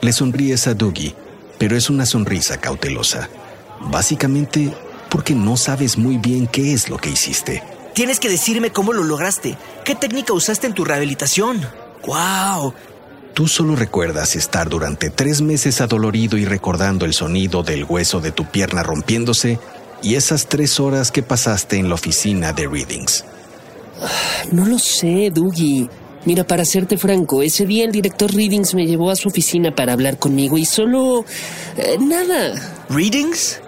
Le 0.00 0.12
sonríes 0.12 0.66
a 0.66 0.74
Dougie, 0.74 1.14
pero 1.58 1.76
es 1.76 1.90
una 1.90 2.06
sonrisa 2.06 2.60
cautelosa. 2.60 3.28
Básicamente 3.80 4.72
porque 5.10 5.34
no 5.34 5.56
sabes 5.56 5.98
muy 5.98 6.18
bien 6.18 6.46
qué 6.46 6.72
es 6.72 6.88
lo 6.88 6.96
que 6.96 7.10
hiciste. 7.10 7.62
Tienes 7.94 8.20
que 8.20 8.28
decirme 8.28 8.70
cómo 8.70 8.92
lo 8.92 9.02
lograste. 9.02 9.58
¿Qué 9.84 9.94
técnica 9.94 10.32
usaste 10.32 10.66
en 10.66 10.74
tu 10.74 10.84
rehabilitación? 10.84 11.60
¡Wow! 12.06 12.74
Tú 13.34 13.48
solo 13.48 13.76
recuerdas 13.76 14.36
estar 14.36 14.68
durante 14.68 15.08
tres 15.08 15.40
meses 15.40 15.80
adolorido 15.80 16.36
y 16.36 16.44
recordando 16.44 17.04
el 17.06 17.14
sonido 17.14 17.62
del 17.62 17.84
hueso 17.84 18.20
de 18.20 18.32
tu 18.32 18.44
pierna 18.44 18.82
rompiéndose 18.82 19.58
y 20.02 20.16
esas 20.16 20.46
tres 20.46 20.80
horas 20.80 21.10
que 21.10 21.22
pasaste 21.22 21.76
en 21.76 21.88
la 21.88 21.94
oficina 21.94 22.52
de 22.52 22.66
Readings. 22.66 23.24
No 24.52 24.66
lo 24.66 24.78
sé, 24.78 25.30
Dougie. 25.32 25.88
Mira, 26.26 26.44
para 26.44 26.64
serte 26.66 26.98
franco, 26.98 27.42
ese 27.42 27.64
día 27.64 27.84
el 27.84 27.92
director 27.92 28.30
Readings 28.34 28.74
me 28.74 28.86
llevó 28.86 29.10
a 29.10 29.16
su 29.16 29.28
oficina 29.28 29.74
para 29.74 29.94
hablar 29.94 30.18
conmigo 30.18 30.58
y 30.58 30.66
solo... 30.66 31.24
eh, 31.76 31.96
nada. 31.98 32.54
¿Readings? 32.90 33.60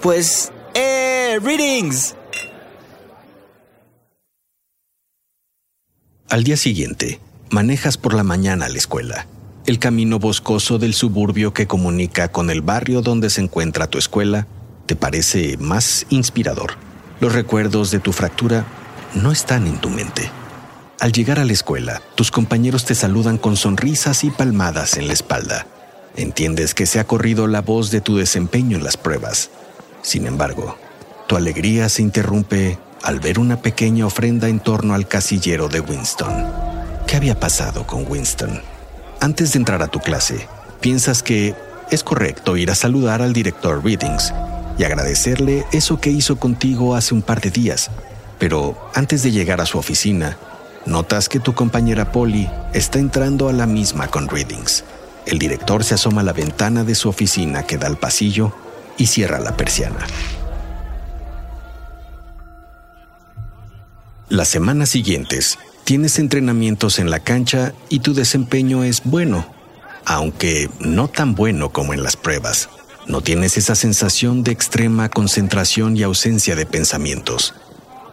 Pues... 0.00 0.50
¡Eh! 0.74 1.38
¡Readings! 1.40 2.16
Al 6.28 6.42
día 6.42 6.56
siguiente, 6.56 7.20
manejas 7.52 7.98
por 7.98 8.14
la 8.14 8.24
mañana 8.24 8.66
a 8.66 8.68
la 8.68 8.78
escuela. 8.78 9.26
El 9.66 9.78
camino 9.78 10.18
boscoso 10.18 10.78
del 10.78 10.94
suburbio 10.94 11.52
que 11.52 11.66
comunica 11.66 12.28
con 12.28 12.50
el 12.50 12.62
barrio 12.62 13.02
donde 13.02 13.30
se 13.30 13.42
encuentra 13.42 13.86
tu 13.86 13.98
escuela 13.98 14.46
te 14.86 14.96
parece 14.96 15.56
más 15.58 16.06
inspirador. 16.08 16.72
Los 17.20 17.32
recuerdos 17.32 17.90
de 17.90 18.00
tu 18.00 18.12
fractura 18.12 18.64
no 19.14 19.30
están 19.30 19.66
en 19.66 19.78
tu 19.78 19.90
mente. 19.90 20.30
Al 20.98 21.12
llegar 21.12 21.38
a 21.38 21.44
la 21.44 21.52
escuela, 21.52 22.02
tus 22.14 22.30
compañeros 22.30 22.84
te 22.84 22.94
saludan 22.94 23.38
con 23.38 23.56
sonrisas 23.56 24.24
y 24.24 24.30
palmadas 24.30 24.96
en 24.96 25.06
la 25.06 25.12
espalda. 25.12 25.66
Entiendes 26.16 26.74
que 26.74 26.86
se 26.86 26.98
ha 26.98 27.06
corrido 27.06 27.46
la 27.46 27.60
voz 27.60 27.90
de 27.90 28.00
tu 28.00 28.16
desempeño 28.16 28.76
en 28.76 28.84
las 28.84 28.96
pruebas. 28.96 29.50
Sin 30.02 30.26
embargo, 30.26 30.76
tu 31.28 31.36
alegría 31.36 31.88
se 31.88 32.02
interrumpe 32.02 32.78
al 33.02 33.20
ver 33.20 33.38
una 33.38 33.62
pequeña 33.62 34.06
ofrenda 34.06 34.48
en 34.48 34.60
torno 34.60 34.94
al 34.94 35.06
casillero 35.06 35.68
de 35.68 35.80
Winston. 35.80 36.81
¿Qué 37.12 37.18
había 37.18 37.38
pasado 37.38 37.86
con 37.86 38.10
Winston? 38.10 38.62
Antes 39.20 39.52
de 39.52 39.58
entrar 39.58 39.82
a 39.82 39.88
tu 39.88 40.00
clase, 40.00 40.48
piensas 40.80 41.22
que 41.22 41.54
es 41.90 42.02
correcto 42.02 42.56
ir 42.56 42.70
a 42.70 42.74
saludar 42.74 43.20
al 43.20 43.34
director 43.34 43.84
Readings 43.84 44.32
y 44.78 44.84
agradecerle 44.84 45.66
eso 45.72 46.00
que 46.00 46.08
hizo 46.08 46.36
contigo 46.36 46.94
hace 46.94 47.12
un 47.12 47.20
par 47.20 47.42
de 47.42 47.50
días. 47.50 47.90
Pero 48.38 48.90
antes 48.94 49.22
de 49.22 49.30
llegar 49.30 49.60
a 49.60 49.66
su 49.66 49.76
oficina, 49.76 50.38
notas 50.86 51.28
que 51.28 51.38
tu 51.38 51.52
compañera 51.52 52.12
Polly 52.12 52.48
está 52.72 52.98
entrando 52.98 53.50
a 53.50 53.52
la 53.52 53.66
misma 53.66 54.08
con 54.08 54.26
Readings. 54.26 54.82
El 55.26 55.38
director 55.38 55.84
se 55.84 55.92
asoma 55.92 56.22
a 56.22 56.24
la 56.24 56.32
ventana 56.32 56.82
de 56.82 56.94
su 56.94 57.10
oficina 57.10 57.64
que 57.64 57.76
da 57.76 57.88
al 57.88 57.98
pasillo 57.98 58.54
y 58.96 59.08
cierra 59.08 59.38
la 59.38 59.54
persiana. 59.54 60.06
Las 64.30 64.48
semanas 64.48 64.88
siguientes 64.88 65.58
tienes 65.92 66.18
entrenamientos 66.18 66.98
en 66.98 67.10
la 67.10 67.20
cancha 67.20 67.74
y 67.90 67.98
tu 67.98 68.14
desempeño 68.14 68.82
es 68.82 69.02
bueno, 69.04 69.44
aunque 70.06 70.70
no 70.80 71.08
tan 71.08 71.34
bueno 71.34 71.68
como 71.68 71.92
en 71.92 72.02
las 72.02 72.16
pruebas. 72.16 72.70
No 73.06 73.20
tienes 73.20 73.58
esa 73.58 73.74
sensación 73.74 74.42
de 74.42 74.52
extrema 74.52 75.10
concentración 75.10 75.94
y 75.94 76.02
ausencia 76.02 76.56
de 76.56 76.64
pensamientos. 76.64 77.54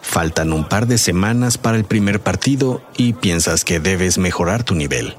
Faltan 0.01 0.51
un 0.51 0.67
par 0.67 0.88
de 0.88 0.98
semanas 0.98 1.57
para 1.57 1.77
el 1.77 1.86
primer 1.86 2.19
partido 2.19 2.81
y 2.98 3.13
piensas 3.13 3.63
que 3.63 3.79
debes 3.79 4.17
mejorar 4.17 4.65
tu 4.65 4.75
nivel. 4.75 5.15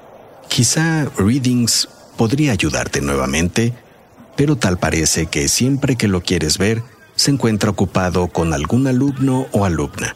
Quizá 0.50 1.07
Readings 1.17 1.88
podría 2.19 2.52
ayudarte 2.52 3.00
nuevamente, 3.00 3.73
pero 4.37 4.57
tal 4.57 4.79
parece 4.79 5.29
que 5.29 5.49
siempre 5.49 5.97
que 5.97 6.09
lo 6.09 6.21
quieres 6.21 6.59
ver, 6.59 6.83
se 7.17 7.31
encuentra 7.31 7.71
ocupado 7.71 8.26
con 8.26 8.52
algún 8.52 8.87
alumno 8.87 9.47
o 9.52 9.64
alumna. 9.64 10.14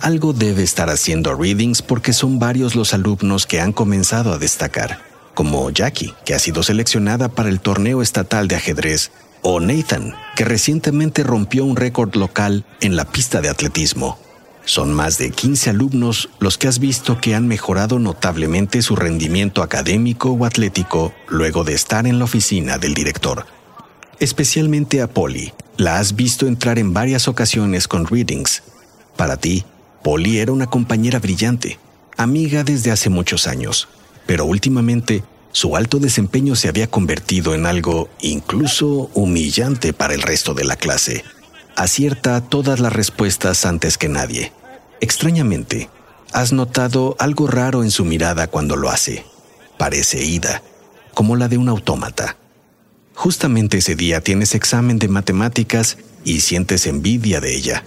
Algo 0.00 0.32
debe 0.32 0.62
estar 0.62 0.90
haciendo 0.90 1.34
Readings 1.34 1.82
porque 1.82 2.12
son 2.12 2.38
varios 2.38 2.76
los 2.76 2.94
alumnos 2.94 3.46
que 3.46 3.60
han 3.60 3.72
comenzado 3.72 4.32
a 4.32 4.38
destacar, 4.38 5.02
como 5.34 5.70
Jackie, 5.70 6.14
que 6.24 6.34
ha 6.34 6.38
sido 6.38 6.62
seleccionada 6.62 7.28
para 7.28 7.48
el 7.48 7.60
torneo 7.60 8.00
estatal 8.00 8.46
de 8.46 8.56
ajedrez 8.56 9.10
O 9.42 9.60
Nathan, 9.60 10.14
que 10.36 10.44
recientemente 10.44 11.24
rompió 11.24 11.64
un 11.64 11.76
récord 11.76 12.14
local 12.14 12.64
en 12.80 12.96
la 12.96 13.06
pista 13.06 13.40
de 13.40 13.48
atletismo. 13.48 14.18
Son 14.64 14.92
más 14.92 15.18
de 15.18 15.30
15 15.30 15.70
alumnos 15.70 16.28
los 16.38 16.58
que 16.58 16.68
has 16.68 16.78
visto 16.78 17.20
que 17.20 17.34
han 17.34 17.48
mejorado 17.48 17.98
notablemente 17.98 18.82
su 18.82 18.96
rendimiento 18.96 19.62
académico 19.62 20.30
o 20.30 20.44
atlético 20.44 21.12
luego 21.28 21.64
de 21.64 21.74
estar 21.74 22.06
en 22.06 22.18
la 22.18 22.24
oficina 22.24 22.78
del 22.78 22.94
director. 22.94 23.46
Especialmente 24.20 25.00
a 25.02 25.08
Polly, 25.08 25.52
la 25.76 25.98
has 25.98 26.14
visto 26.14 26.46
entrar 26.46 26.78
en 26.78 26.92
varias 26.92 27.28
ocasiones 27.28 27.88
con 27.88 28.06
readings. 28.06 28.62
Para 29.16 29.36
ti, 29.36 29.64
Polly 30.02 30.38
era 30.38 30.52
una 30.52 30.66
compañera 30.66 31.18
brillante, 31.18 31.78
amiga 32.16 32.64
desde 32.64 32.90
hace 32.90 33.10
muchos 33.10 33.46
años, 33.46 33.88
pero 34.26 34.44
últimamente 34.44 35.22
su 35.52 35.76
alto 35.76 35.98
desempeño 35.98 36.54
se 36.54 36.68
había 36.68 36.88
convertido 36.88 37.54
en 37.54 37.66
algo 37.66 38.08
incluso 38.20 39.10
humillante 39.14 39.92
para 39.92 40.14
el 40.14 40.22
resto 40.22 40.54
de 40.54 40.64
la 40.64 40.76
clase. 40.76 41.24
Acierta 41.76 42.40
todas 42.40 42.80
las 42.80 42.92
respuestas 42.92 43.64
antes 43.64 43.98
que 43.98 44.08
nadie. 44.08 44.52
Extrañamente, 45.00 45.88
has 46.32 46.52
notado 46.52 47.16
algo 47.18 47.46
raro 47.46 47.82
en 47.82 47.90
su 47.90 48.04
mirada 48.04 48.48
cuando 48.48 48.76
lo 48.76 48.90
hace. 48.90 49.24
Parece 49.78 50.24
ida, 50.24 50.62
como 51.14 51.36
la 51.36 51.48
de 51.48 51.56
un 51.56 51.68
autómata. 51.68 52.36
Justamente 53.14 53.78
ese 53.78 53.96
día 53.96 54.20
tienes 54.20 54.54
examen 54.54 54.98
de 54.98 55.08
matemáticas 55.08 55.98
y 56.24 56.40
sientes 56.40 56.86
envidia 56.86 57.40
de 57.40 57.56
ella. 57.56 57.84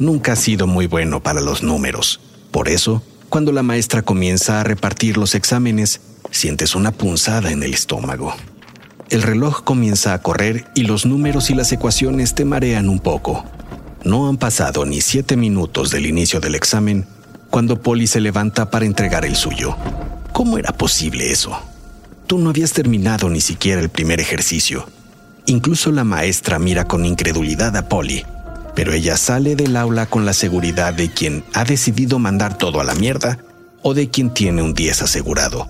Nunca 0.00 0.32
ha 0.32 0.36
sido 0.36 0.66
muy 0.66 0.86
bueno 0.86 1.22
para 1.22 1.42
los 1.42 1.62
números. 1.62 2.20
Por 2.50 2.70
eso, 2.70 3.02
cuando 3.28 3.52
la 3.52 3.62
maestra 3.62 4.00
comienza 4.00 4.58
a 4.58 4.64
repartir 4.64 5.18
los 5.18 5.34
exámenes, 5.34 6.00
sientes 6.30 6.74
una 6.74 6.90
punzada 6.90 7.52
en 7.52 7.62
el 7.62 7.74
estómago. 7.74 8.34
El 9.10 9.20
reloj 9.20 9.62
comienza 9.62 10.14
a 10.14 10.22
correr 10.22 10.64
y 10.74 10.84
los 10.84 11.04
números 11.04 11.50
y 11.50 11.54
las 11.54 11.70
ecuaciones 11.70 12.34
te 12.34 12.46
marean 12.46 12.88
un 12.88 13.00
poco. 13.00 13.44
No 14.02 14.26
han 14.26 14.38
pasado 14.38 14.86
ni 14.86 15.02
siete 15.02 15.36
minutos 15.36 15.90
del 15.90 16.06
inicio 16.06 16.40
del 16.40 16.54
examen 16.54 17.06
cuando 17.50 17.82
Polly 17.82 18.06
se 18.06 18.22
levanta 18.22 18.70
para 18.70 18.86
entregar 18.86 19.26
el 19.26 19.36
suyo. 19.36 19.76
¿Cómo 20.32 20.56
era 20.56 20.72
posible 20.72 21.30
eso? 21.30 21.60
Tú 22.26 22.38
no 22.38 22.48
habías 22.48 22.72
terminado 22.72 23.28
ni 23.28 23.42
siquiera 23.42 23.82
el 23.82 23.90
primer 23.90 24.18
ejercicio. 24.18 24.88
Incluso 25.44 25.92
la 25.92 26.04
maestra 26.04 26.58
mira 26.58 26.86
con 26.86 27.04
incredulidad 27.04 27.76
a 27.76 27.88
Polly, 27.88 28.24
pero 28.74 28.92
ella 28.92 29.16
sale 29.16 29.56
del 29.56 29.76
aula 29.76 30.06
con 30.06 30.24
la 30.24 30.32
seguridad 30.32 30.94
de 30.94 31.10
quien 31.10 31.44
ha 31.54 31.64
decidido 31.64 32.18
mandar 32.18 32.56
todo 32.56 32.80
a 32.80 32.84
la 32.84 32.94
mierda 32.94 33.38
o 33.82 33.94
de 33.94 34.10
quien 34.10 34.32
tiene 34.32 34.62
un 34.62 34.74
10 34.74 35.02
asegurado. 35.02 35.68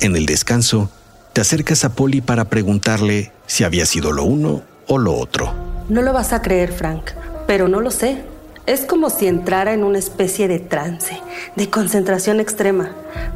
En 0.00 0.16
el 0.16 0.26
descanso, 0.26 0.90
te 1.32 1.40
acercas 1.40 1.84
a 1.84 1.94
Polly 1.94 2.20
para 2.20 2.46
preguntarle 2.46 3.32
si 3.46 3.64
había 3.64 3.86
sido 3.86 4.12
lo 4.12 4.24
uno 4.24 4.62
o 4.86 4.98
lo 4.98 5.14
otro. 5.14 5.54
No 5.88 6.02
lo 6.02 6.12
vas 6.12 6.32
a 6.32 6.42
creer, 6.42 6.72
Frank, 6.72 7.10
pero 7.46 7.68
no 7.68 7.80
lo 7.80 7.90
sé. 7.90 8.24
Es 8.66 8.82
como 8.82 9.10
si 9.10 9.26
entrara 9.26 9.72
en 9.72 9.82
una 9.82 9.98
especie 9.98 10.46
de 10.46 10.60
trance, 10.60 11.20
de 11.56 11.70
concentración 11.70 12.38
extrema. 12.38 12.90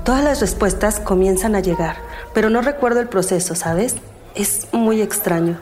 Todas 0.04 0.22
las 0.22 0.40
respuestas 0.40 1.00
comienzan 1.00 1.56
a 1.56 1.60
llegar, 1.60 1.96
pero 2.32 2.48
no 2.48 2.62
recuerdo 2.62 3.00
el 3.00 3.08
proceso, 3.08 3.54
¿sabes? 3.56 3.96
Es 4.34 4.68
muy 4.72 5.02
extraño. 5.02 5.58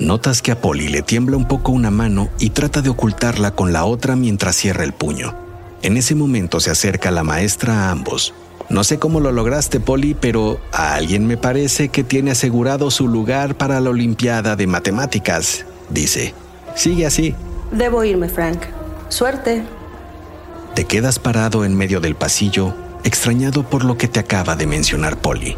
Notas 0.00 0.42
que 0.42 0.50
a 0.50 0.60
Polly 0.60 0.88
le 0.88 1.02
tiembla 1.02 1.36
un 1.36 1.46
poco 1.46 1.72
una 1.72 1.90
mano 1.90 2.30
y 2.38 2.50
trata 2.50 2.82
de 2.82 2.88
ocultarla 2.88 3.52
con 3.52 3.72
la 3.72 3.84
otra 3.84 4.16
mientras 4.16 4.56
cierra 4.56 4.82
el 4.82 4.92
puño. 4.92 5.36
En 5.82 5.96
ese 5.96 6.14
momento 6.14 6.58
se 6.58 6.70
acerca 6.70 7.10
la 7.10 7.22
maestra 7.22 7.74
a 7.74 7.90
ambos. 7.90 8.34
No 8.70 8.82
sé 8.82 8.98
cómo 8.98 9.20
lo 9.20 9.30
lograste, 9.30 9.78
Polly, 9.78 10.14
pero 10.14 10.58
a 10.72 10.94
alguien 10.94 11.26
me 11.26 11.36
parece 11.36 11.90
que 11.90 12.02
tiene 12.02 12.30
asegurado 12.30 12.90
su 12.90 13.08
lugar 13.08 13.56
para 13.56 13.80
la 13.80 13.90
Olimpiada 13.90 14.56
de 14.56 14.66
Matemáticas 14.66 15.66
dice. 15.90 16.34
Sigue 16.74 17.04
así. 17.04 17.34
Debo 17.70 18.02
irme, 18.04 18.28
Frank. 18.28 18.62
Suerte. 19.08 19.62
Te 20.74 20.84
quedas 20.84 21.18
parado 21.18 21.64
en 21.64 21.76
medio 21.76 22.00
del 22.00 22.14
pasillo, 22.14 22.74
extrañado 23.04 23.68
por 23.68 23.84
lo 23.84 23.98
que 23.98 24.08
te 24.08 24.20
acaba 24.20 24.56
de 24.56 24.66
mencionar 24.66 25.18
Polly. 25.18 25.56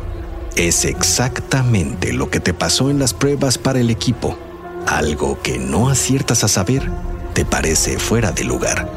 Es 0.57 0.85
exactamente 0.85 2.13
lo 2.13 2.31
que 2.31 2.41
te 2.41 2.55
pasó 2.55 2.91
en 2.91 2.99
las 2.99 3.15
pruebas 3.15 3.59
para 3.59 3.81
el 3.81 3.91
equipo. 3.91 4.39
Algo 4.87 5.41
que 5.43 5.59
no 5.59 5.89
aciertas 5.89 6.45
a 6.45 6.49
saber 6.49 6.91
te 7.35 7.45
parece 7.45 7.99
fuera 7.99 8.33
de 8.33 8.45
lugar. 8.45 8.89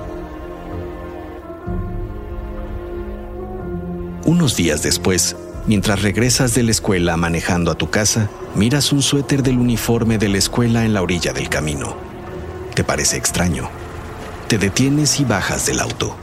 Unos 4.25 4.55
días 4.55 4.81
después, 4.81 5.35
Mientras 5.67 6.03
regresas 6.03 6.53
de 6.53 6.61
la 6.61 6.69
escuela 6.69 7.17
manejando 7.17 7.71
a 7.71 7.75
tu 7.75 7.89
casa, 7.89 8.29
miras 8.53 8.91
un 8.91 9.01
suéter 9.01 9.41
del 9.41 9.57
uniforme 9.57 10.19
de 10.19 10.29
la 10.29 10.37
escuela 10.37 10.85
en 10.85 10.93
la 10.93 11.01
orilla 11.01 11.33
del 11.33 11.49
camino. 11.49 11.95
Te 12.75 12.83
parece 12.83 13.17
extraño. 13.17 13.67
Te 14.47 14.59
detienes 14.59 15.19
y 15.19 15.25
bajas 15.25 15.65
del 15.65 15.79
auto. 15.79 16.15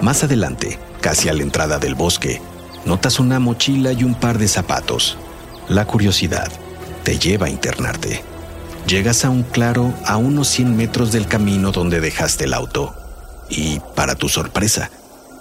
Más 0.00 0.22
adelante, 0.22 0.78
casi 1.00 1.28
a 1.28 1.32
la 1.32 1.42
entrada 1.42 1.78
del 1.80 1.96
bosque, 1.96 2.40
notas 2.86 3.20
una 3.20 3.38
mochila 3.38 3.92
y 3.92 4.04
un 4.04 4.14
par 4.14 4.38
de 4.38 4.48
zapatos. 4.48 5.16
La 5.68 5.86
curiosidad 5.86 6.50
te 7.04 7.18
lleva 7.18 7.46
a 7.46 7.50
internarte. 7.50 8.22
Llegas 8.86 9.24
a 9.24 9.30
un 9.30 9.42
claro 9.42 9.94
a 10.04 10.16
unos 10.16 10.48
100 10.48 10.76
metros 10.76 11.12
del 11.12 11.26
camino 11.26 11.72
donde 11.72 12.00
dejaste 12.00 12.44
el 12.44 12.54
auto. 12.54 12.94
Y, 13.48 13.80
para 13.94 14.14
tu 14.14 14.28
sorpresa, 14.28 14.90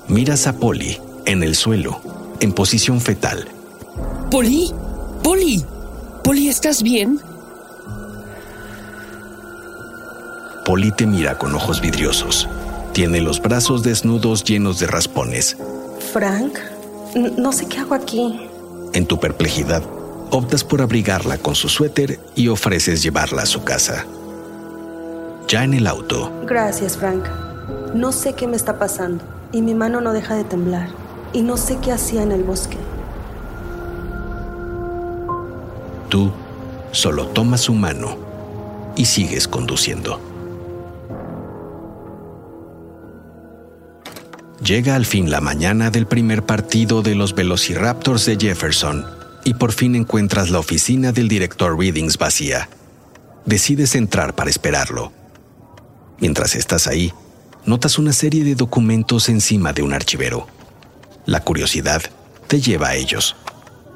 miras 0.08 0.48
a 0.48 0.54
Polly 0.54 1.00
en 1.26 1.44
el 1.44 1.56
suelo, 1.56 2.02
en 2.40 2.54
posición 2.54 3.02
fetal. 3.02 3.48
¿Poli? 4.30 4.72
¿Poli? 5.24 5.64
¿Poli, 6.24 6.48
estás 6.48 6.84
bien? 6.84 7.20
Poli 10.66 10.92
te 10.92 11.06
mira 11.06 11.38
con 11.38 11.54
ojos 11.54 11.82
vidriosos. 11.82 12.48
Tiene 12.94 13.22
los 13.22 13.42
brazos 13.42 13.84
desnudos 13.84 14.44
llenos 14.44 14.80
de 14.80 14.88
raspones. 14.88 15.58
Frank, 16.14 16.58
no 17.16 17.52
sé 17.52 17.68
qué 17.68 17.80
hago 17.80 17.96
aquí. 17.96 18.50
En 18.94 19.06
tu 19.06 19.20
perplejidad, 19.20 19.84
optas 20.32 20.64
por 20.64 20.82
abrigarla 20.82 21.38
con 21.38 21.56
su 21.56 21.70
suéter 21.70 22.20
y 22.36 22.48
ofreces 22.48 23.02
llevarla 23.04 23.44
a 23.44 23.48
su 23.48 23.64
casa. 23.64 24.06
Ya 25.48 25.64
en 25.64 25.74
el 25.74 25.88
auto. 25.88 26.32
Gracias, 26.46 26.98
Frank. 26.98 27.26
No 27.94 28.12
sé 28.12 28.34
qué 28.34 28.48
me 28.48 28.56
está 28.56 28.80
pasando 28.80 29.24
y 29.52 29.62
mi 29.62 29.74
mano 29.74 30.02
no 30.02 30.14
deja 30.14 30.36
de 30.36 30.44
temblar 30.44 30.90
y 31.32 31.42
no 31.42 31.58
sé 31.58 31.78
qué 31.78 31.92
hacía 31.92 32.24
en 32.24 32.32
el 32.32 32.44
bosque. 32.44 32.78
Tú 36.10 36.32
solo 36.92 37.28
tomas 37.28 37.62
su 37.62 37.74
mano 37.74 38.18
y 38.96 39.06
sigues 39.06 39.48
conduciendo. 39.48 40.33
Llega 44.64 44.96
al 44.96 45.06
fin 45.06 45.30
la 45.30 45.42
mañana 45.42 45.92
del 45.92 46.08
primer 46.08 46.46
partido 46.46 47.02
de 47.02 47.16
los 47.16 47.36
Velociraptors 47.36 48.26
de 48.26 48.38
Jefferson 48.40 49.06
y 49.44 49.56
por 49.56 49.74
fin 49.74 49.94
encuentras 49.94 50.52
la 50.52 50.60
oficina 50.60 51.12
del 51.12 51.28
director 51.28 51.78
Readings 51.78 52.18
vacía. 52.18 52.70
Decides 53.46 53.94
entrar 53.94 54.36
para 54.36 54.50
esperarlo. 54.50 55.12
Mientras 56.20 56.56
estás 56.56 56.88
ahí, 56.88 57.12
notas 57.66 58.00
una 58.00 58.14
serie 58.14 58.46
de 58.46 58.56
documentos 58.56 59.28
encima 59.28 59.74
de 59.74 59.82
un 59.82 59.92
archivero. 59.92 60.48
La 61.26 61.42
curiosidad 61.42 62.02
te 62.48 62.62
lleva 62.62 62.90
a 62.90 62.96
ellos. 62.96 63.36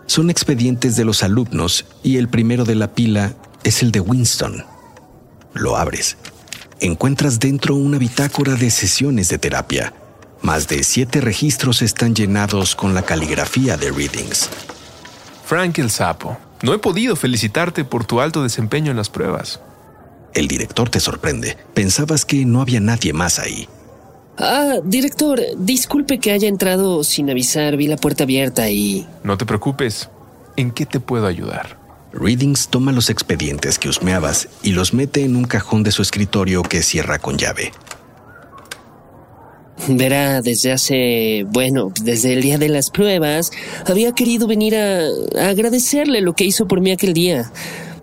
Son 0.06 0.30
expedientes 0.30 0.98
de 0.98 1.06
los 1.06 1.24
alumnos 1.24 1.86
y 2.04 2.18
el 2.18 2.28
primero 2.28 2.66
de 2.66 2.76
la 2.76 2.94
pila 2.94 3.36
es 3.64 3.84
el 3.84 3.94
de 3.94 4.02
Winston. 4.02 4.66
Lo 5.54 5.78
abres. 5.78 6.18
Encuentras 6.82 7.40
dentro 7.40 7.76
una 7.76 7.98
bitácora 7.98 8.56
de 8.56 8.70
sesiones 8.70 9.30
de 9.30 9.38
terapia. 9.38 9.94
Más 10.42 10.68
de 10.68 10.84
siete 10.84 11.22
registros 11.22 11.82
están 11.82 12.16
llenados 12.16 12.76
con 12.76 12.94
la 12.94 13.02
caligrafía 13.02 13.78
de 13.78 13.92
Readings. 13.92 14.50
Frank 15.46 15.80
el 15.80 15.90
Sapo, 15.90 16.38
no 16.62 16.74
he 16.74 16.80
podido 16.80 17.16
felicitarte 17.16 17.86
por 17.86 18.06
tu 18.06 18.20
alto 18.20 18.44
desempeño 18.44 18.92
en 18.92 18.98
las 18.98 19.10
pruebas. 19.10 19.62
El 20.34 20.48
director 20.48 20.90
te 20.90 21.00
sorprende. 21.00 21.58
Pensabas 21.74 22.26
que 22.26 22.46
no 22.46 22.62
había 22.62 22.80
nadie 22.80 23.14
más 23.14 23.40
ahí. 23.40 23.68
Ah, 24.38 24.76
director, 24.84 25.42
disculpe 25.58 26.20
que 26.20 26.32
haya 26.32 26.48
entrado 26.48 27.04
sin 27.04 27.30
avisar, 27.30 27.76
vi 27.76 27.88
la 27.88 27.98
puerta 27.98 28.24
abierta 28.24 28.70
y... 28.70 29.08
No 29.24 29.38
te 29.38 29.48
preocupes, 29.48 30.10
¿en 30.56 30.72
qué 30.72 30.86
te 30.86 31.00
puedo 31.00 31.26
ayudar? 31.26 31.80
Readings 32.14 32.70
toma 32.70 32.92
los 32.92 33.10
expedientes 33.10 33.80
que 33.80 33.90
husmeabas 33.90 34.48
y 34.62 34.74
los 34.74 34.94
mete 34.94 35.24
en 35.24 35.36
un 35.36 35.46
cajón 35.46 35.84
de 35.84 35.92
su 35.92 36.02
escritorio 36.02 36.62
que 36.62 36.84
cierra 36.84 37.20
con 37.20 37.38
llave. 37.38 37.72
Verá, 39.90 40.42
desde 40.42 40.74
hace, 40.74 41.46
bueno, 41.50 41.92
desde 42.02 42.34
el 42.34 42.42
día 42.42 42.58
de 42.58 42.68
las 42.68 42.90
pruebas, 42.90 43.52
había 43.86 44.12
querido 44.12 44.46
venir 44.48 44.76
a, 44.76 45.00
agradecerle 45.40 46.22
lo 46.22 46.34
que 46.34 46.44
hizo 46.44 46.68
por 46.68 46.82
mí 46.82 46.92
aquel 46.92 47.14
día. 47.14 47.52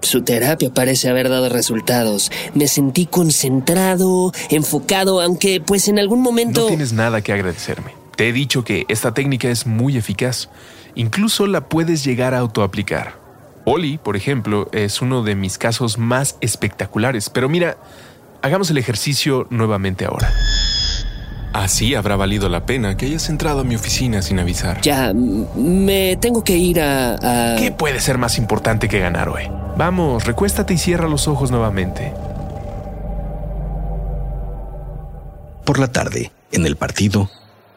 Su 0.00 0.22
terapia 0.22 0.72
parece 0.72 1.08
haber 1.08 1.28
dado 1.28 1.48
resultados. 1.48 2.30
Me 2.54 2.68
sentí 2.68 3.06
concentrado, 3.06 4.32
enfocado, 4.50 5.20
aunque 5.20 5.60
pues 5.60 5.88
en 5.88 5.98
algún 5.98 6.20
momento... 6.20 6.62
No 6.62 6.66
tienes 6.68 6.92
nada 6.92 7.22
que 7.22 7.32
agradecerme. 7.32 7.92
Te 8.16 8.28
he 8.28 8.32
dicho 8.32 8.64
que 8.64 8.84
esta 8.88 9.12
técnica 9.12 9.48
es 9.48 9.66
muy 9.66 9.96
eficaz. 9.96 10.48
Incluso 10.94 11.46
la 11.46 11.68
puedes 11.68 12.04
llegar 12.04 12.34
a 12.34 12.38
autoaplicar. 12.38 13.18
Oli, 13.64 13.98
por 13.98 14.16
ejemplo, 14.16 14.68
es 14.72 15.00
uno 15.02 15.22
de 15.22 15.34
mis 15.34 15.58
casos 15.58 15.98
más 15.98 16.36
espectaculares. 16.40 17.30
Pero 17.30 17.48
mira, 17.48 17.78
hagamos 18.42 18.70
el 18.70 18.78
ejercicio 18.78 19.46
nuevamente 19.50 20.04
ahora. 20.04 20.32
Así 21.54 21.94
habrá 21.94 22.16
valido 22.16 22.48
la 22.48 22.66
pena 22.66 22.96
que 22.96 23.06
hayas 23.06 23.28
entrado 23.28 23.60
a 23.60 23.64
mi 23.64 23.76
oficina 23.76 24.22
sin 24.22 24.40
avisar. 24.40 24.80
Ya, 24.80 25.12
me 25.14 26.16
tengo 26.16 26.42
que 26.42 26.56
ir 26.56 26.80
a, 26.80 27.14
a... 27.14 27.56
¿Qué 27.56 27.70
puede 27.70 28.00
ser 28.00 28.18
más 28.18 28.38
importante 28.38 28.88
que 28.88 28.98
ganar 28.98 29.28
hoy? 29.28 29.44
Vamos, 29.76 30.24
recuéstate 30.24 30.74
y 30.74 30.78
cierra 30.78 31.06
los 31.06 31.28
ojos 31.28 31.52
nuevamente. 31.52 32.12
Por 35.64 35.78
la 35.78 35.92
tarde, 35.92 36.32
en 36.50 36.66
el 36.66 36.74
partido, 36.74 37.30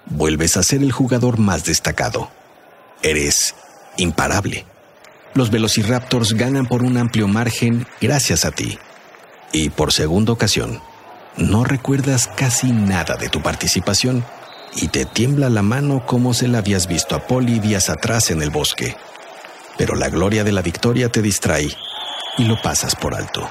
vuelves 0.08 0.58
a 0.58 0.64
ser 0.64 0.82
el 0.82 0.92
jugador 0.92 1.38
más 1.38 1.64
destacado. 1.64 2.32
Eres 3.04 3.54
imparable. 3.98 4.66
Los 5.36 5.52
Velociraptors 5.52 6.34
ganan 6.34 6.66
por 6.66 6.82
un 6.82 6.98
amplio 6.98 7.28
margen 7.28 7.86
gracias 8.02 8.44
a 8.44 8.50
ti. 8.50 8.80
Y 9.52 9.70
por 9.70 9.94
segunda 9.94 10.34
ocasión, 10.34 10.82
no 11.38 11.64
recuerdas 11.64 12.28
casi 12.36 12.72
nada 12.72 13.16
de 13.16 13.30
tu 13.30 13.42
participación 13.42 14.26
y 14.76 14.90
te 14.90 15.06
tiembla 15.06 15.50
la 15.50 15.62
mano 15.62 16.06
como 16.06 16.34
se 16.34 16.48
la 16.48 16.60
habías 16.60 16.88
visto 16.88 17.16
a 17.16 17.28
Polly 17.28 17.60
días 17.60 17.90
atrás 17.90 18.32
en 18.32 18.42
el 18.42 18.50
bosque. 18.50 18.96
Pero 19.78 19.96
la 19.96 20.10
gloria 20.10 20.44
de 20.44 20.52
la 20.52 20.62
victoria 20.62 21.10
te 21.10 21.22
distrae 21.22 21.70
y 22.38 22.44
lo 22.46 22.62
pasas 22.62 22.96
por 22.96 23.16
alto. 23.16 23.48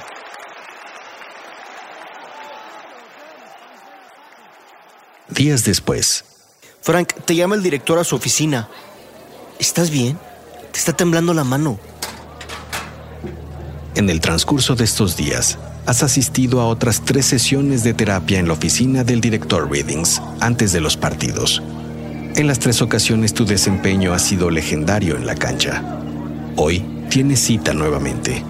Días 5.29 5.63
después, 5.63 6.25
Frank, 6.81 7.13
te 7.25 7.35
llama 7.35 7.55
el 7.55 7.63
director 7.63 7.99
a 7.99 8.03
su 8.03 8.15
oficina. 8.15 8.69
¿Estás 9.59 9.89
bien? 9.89 10.17
Te 10.71 10.79
está 10.79 10.93
temblando 10.93 11.33
la 11.33 11.43
mano. 11.43 11.79
en 13.95 14.11
el 14.11 14.21
transcurso 14.21 14.75
de 14.75 14.83
estos 14.83 15.17
días, 15.17 15.57
has 15.87 16.03
asistido 16.03 16.59
a 16.59 16.67
otras 16.67 17.01
tres 17.05 17.25
sesiones 17.25 17.81
de 17.83 17.93
terapia 17.93 18.39
en 18.39 18.47
la 18.47 18.53
oficina 18.53 19.05
del 19.05 19.21
director 19.21 19.71
Readings 19.71 20.21
antes 20.41 20.73
de 20.73 20.81
los 20.81 20.97
partidos. 20.97 21.63
En 22.35 22.45
las 22.45 22.59
tres 22.59 22.81
ocasiones 22.81 23.33
tu 23.33 23.45
desempeño 23.45 24.13
ha 24.13 24.19
sido 24.19 24.49
legendario 24.49 25.15
en 25.15 25.25
la 25.25 25.35
cancha. 25.35 25.81
Hoy 26.57 26.83
tienes 27.09 27.39
cita 27.39 27.73
nuevamente. 27.73 28.43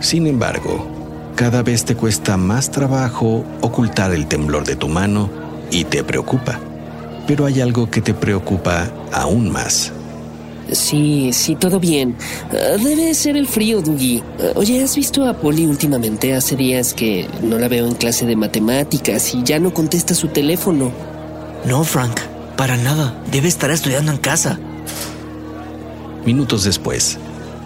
Sin 0.00 0.26
embargo, 0.26 1.32
cada 1.36 1.62
vez 1.62 1.84
te 1.84 1.96
cuesta 1.96 2.38
más 2.38 2.70
trabajo 2.70 3.44
ocultar 3.60 4.14
el 4.14 4.26
temblor 4.26 4.64
de 4.64 4.76
tu 4.76 4.88
mano 4.88 5.28
y 5.70 5.84
te 5.84 6.02
preocupa. 6.02 6.58
Pero 7.26 7.44
hay 7.44 7.60
algo 7.60 7.90
que 7.90 8.00
te 8.00 8.14
preocupa 8.14 8.90
aún 9.12 9.52
más. 9.52 9.92
Sí, 10.72 11.32
sí, 11.32 11.56
todo 11.56 11.80
bien. 11.80 12.16
Ah, 12.52 12.76
debe 12.82 13.12
ser 13.14 13.36
el 13.36 13.46
frío, 13.46 13.80
Dougie. 13.80 14.22
Ah, 14.38 14.52
oye, 14.54 14.82
¿has 14.82 14.94
visto 14.94 15.26
a 15.26 15.34
Polly 15.34 15.66
últimamente? 15.66 16.34
Hace 16.34 16.56
días 16.56 16.94
que 16.94 17.26
no 17.42 17.58
la 17.58 17.68
veo 17.68 17.86
en 17.86 17.94
clase 17.94 18.26
de 18.26 18.36
matemáticas 18.36 19.34
y 19.34 19.42
ya 19.42 19.58
no 19.58 19.74
contesta 19.74 20.14
su 20.14 20.28
teléfono. 20.28 20.92
No, 21.64 21.84
Frank, 21.84 22.20
para 22.56 22.76
nada. 22.76 23.22
Debe 23.30 23.48
estar 23.48 23.70
estudiando 23.70 24.12
en 24.12 24.18
casa. 24.18 24.58
Minutos 26.24 26.64
después, 26.64 27.18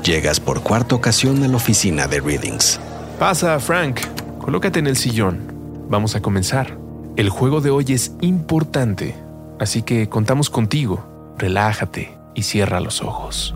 llegas 0.03 0.41
por 0.41 0.63
cuarta 0.63 0.95
ocasión 0.95 1.43
a 1.43 1.49
la 1.49 1.57
oficina 1.57 2.07
de 2.07 2.21
Readings. 2.21 2.81
Pasa, 3.19 3.59
Frank. 3.61 4.01
Colócate 4.41 4.79
en 4.79 4.87
el 4.87 4.97
sillón. 4.97 5.53
Vamos 5.89 6.15
a 6.17 6.23
comenzar. 6.23 6.79
El 7.17 7.29
juego 7.29 7.61
de 7.61 7.71
hoy 7.71 7.87
es 7.89 8.13
importante, 8.21 9.15
así 9.59 9.83
que 9.83 10.09
contamos 10.09 10.51
contigo. 10.51 11.05
Relájate 11.39 12.14
y 12.35 12.43
cierra 12.43 12.81
los 12.81 13.03
ojos. 13.03 13.55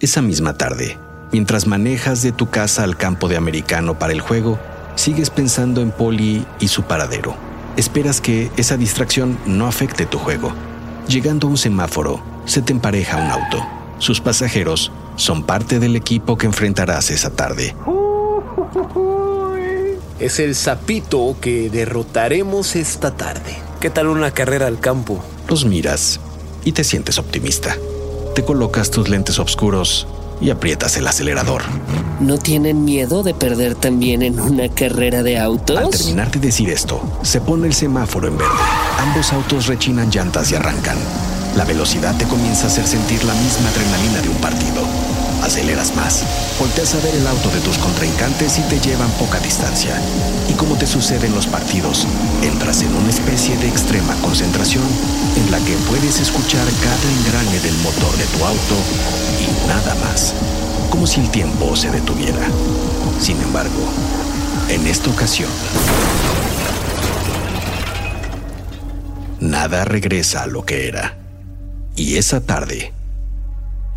Esa 0.00 0.22
misma 0.22 0.54
tarde, 0.54 0.98
mientras 1.32 1.66
manejas 1.66 2.22
de 2.22 2.32
tu 2.32 2.48
casa 2.48 2.84
al 2.84 2.96
campo 2.96 3.28
de 3.28 3.36
americano 3.36 3.98
para 3.98 4.12
el 4.12 4.20
juego, 4.20 4.58
sigues 4.94 5.30
pensando 5.30 5.82
en 5.82 5.90
Polly 5.90 6.46
y 6.58 6.68
su 6.68 6.84
paradero. 6.84 7.34
Esperas 7.76 8.20
que 8.20 8.50
esa 8.56 8.76
distracción 8.76 9.38
no 9.46 9.66
afecte 9.66 10.06
tu 10.06 10.18
juego. 10.18 10.52
Llegando 11.06 11.46
a 11.46 11.50
un 11.50 11.56
semáforo, 11.56 12.22
se 12.46 12.62
te 12.62 12.72
empareja 12.72 13.16
un 13.16 13.30
auto. 13.30 13.66
Sus 13.98 14.20
pasajeros 14.20 14.90
son 15.16 15.44
parte 15.44 15.78
del 15.78 15.96
equipo 15.96 16.38
que 16.38 16.46
enfrentarás 16.46 17.10
esa 17.10 17.30
tarde. 17.30 17.74
Es 20.18 20.38
el 20.38 20.54
sapito 20.54 21.36
que 21.40 21.70
derrotaremos 21.70 22.76
esta 22.76 23.16
tarde. 23.16 23.56
¿Qué 23.80 23.90
tal 23.90 24.08
una 24.08 24.30
carrera 24.30 24.66
al 24.66 24.80
campo? 24.80 25.22
Los 25.50 25.64
miras 25.64 26.20
y 26.64 26.70
te 26.70 26.84
sientes 26.84 27.18
optimista. 27.18 27.76
Te 28.36 28.44
colocas 28.44 28.92
tus 28.92 29.08
lentes 29.08 29.40
oscuros 29.40 30.06
y 30.40 30.50
aprietas 30.50 30.96
el 30.96 31.08
acelerador. 31.08 31.62
¿No 32.20 32.38
tienen 32.38 32.84
miedo 32.84 33.24
de 33.24 33.34
perder 33.34 33.74
también 33.74 34.22
en 34.22 34.38
una 34.38 34.68
carrera 34.68 35.24
de 35.24 35.40
autos? 35.40 35.76
Al 35.76 35.90
terminar 35.90 36.30
de 36.30 36.38
decir 36.38 36.70
esto, 36.70 37.02
se 37.22 37.40
pone 37.40 37.66
el 37.66 37.74
semáforo 37.74 38.28
en 38.28 38.38
verde. 38.38 38.52
Ambos 39.00 39.32
autos 39.32 39.66
rechinan 39.66 40.08
llantas 40.08 40.52
y 40.52 40.54
arrancan. 40.54 40.96
La 41.56 41.64
velocidad 41.64 42.16
te 42.16 42.26
comienza 42.26 42.66
a 42.66 42.66
hacer 42.68 42.86
sentir 42.86 43.24
la 43.24 43.34
misma 43.34 43.70
adrenalina 43.70 44.20
de 44.20 44.28
un 44.28 44.36
partido. 44.36 44.84
Aceleras 45.42 45.96
más. 45.96 46.22
Volteas 46.60 46.94
a 46.94 47.00
ver 47.00 47.16
el 47.16 47.26
auto 47.26 47.48
de 47.48 47.58
tus 47.58 47.76
contrincantes 47.78 48.56
y 48.56 48.62
te 48.62 48.78
llevan 48.78 49.10
poca 49.18 49.40
distancia. 49.40 50.00
Como 50.60 50.76
te 50.76 50.86
sucede 50.86 51.26
en 51.26 51.34
los 51.34 51.46
partidos, 51.46 52.06
entras 52.42 52.82
en 52.82 52.94
una 52.94 53.08
especie 53.08 53.56
de 53.56 53.66
extrema 53.66 54.14
concentración 54.16 54.84
en 55.38 55.50
la 55.50 55.58
que 55.60 55.74
puedes 55.88 56.20
escuchar 56.20 56.66
cada 56.82 57.12
engrane 57.18 57.58
del 57.60 57.74
motor 57.78 58.14
de 58.18 58.26
tu 58.26 58.44
auto 58.44 58.74
y 59.40 59.66
nada 59.66 59.94
más. 59.94 60.34
Como 60.90 61.06
si 61.06 61.20
el 61.20 61.30
tiempo 61.30 61.74
se 61.76 61.90
detuviera. 61.90 62.46
Sin 63.18 63.40
embargo, 63.40 63.90
en 64.68 64.86
esta 64.86 65.08
ocasión, 65.08 65.48
nada 69.40 69.86
regresa 69.86 70.42
a 70.42 70.46
lo 70.46 70.66
que 70.66 70.88
era. 70.88 71.16
Y 71.96 72.18
esa 72.18 72.42
tarde, 72.42 72.92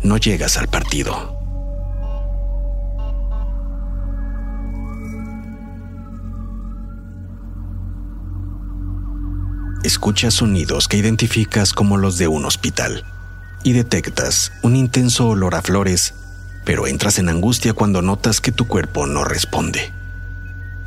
no 0.02 0.16
llegas 0.16 0.56
al 0.56 0.68
partido. 0.68 1.43
Escuchas 9.84 10.32
sonidos 10.32 10.88
que 10.88 10.96
identificas 10.96 11.74
como 11.74 11.98
los 11.98 12.16
de 12.16 12.26
un 12.26 12.46
hospital 12.46 13.04
y 13.62 13.74
detectas 13.74 14.50
un 14.62 14.76
intenso 14.76 15.28
olor 15.28 15.54
a 15.54 15.60
flores, 15.60 16.14
pero 16.64 16.86
entras 16.86 17.18
en 17.18 17.28
angustia 17.28 17.74
cuando 17.74 18.00
notas 18.00 18.40
que 18.40 18.50
tu 18.50 18.66
cuerpo 18.66 19.06
no 19.06 19.24
responde. 19.24 19.92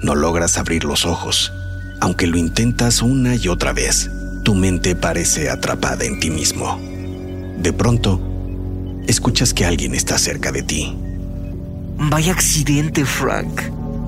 No 0.01 0.15
logras 0.15 0.57
abrir 0.57 0.83
los 0.83 1.05
ojos, 1.05 1.53
aunque 2.01 2.25
lo 2.25 2.39
intentas 2.39 3.03
una 3.03 3.35
y 3.35 3.49
otra 3.49 3.71
vez. 3.71 4.09
Tu 4.43 4.55
mente 4.55 4.95
parece 4.95 5.51
atrapada 5.51 6.03
en 6.03 6.19
ti 6.19 6.31
mismo. 6.31 6.81
De 7.59 7.73
pronto, 7.73 8.19
escuchas 9.05 9.53
que 9.53 9.63
alguien 9.63 9.93
está 9.93 10.17
cerca 10.17 10.51
de 10.51 10.63
ti. 10.63 10.97
Vaya 11.99 12.31
accidente, 12.31 13.05
Frank. 13.05 13.61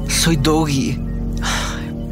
Soy 0.08 0.38
Doggy. 0.38 1.00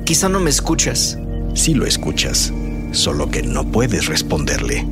Quizá 0.06 0.30
no 0.30 0.40
me 0.40 0.52
escuchas. 0.52 1.18
Sí 1.56 1.74
lo 1.74 1.88
escuchas, 1.88 2.54
solo 2.91 3.30
que 3.30 3.43
no 3.43 3.65
puedes 3.65 4.08
responderle. 4.08 4.86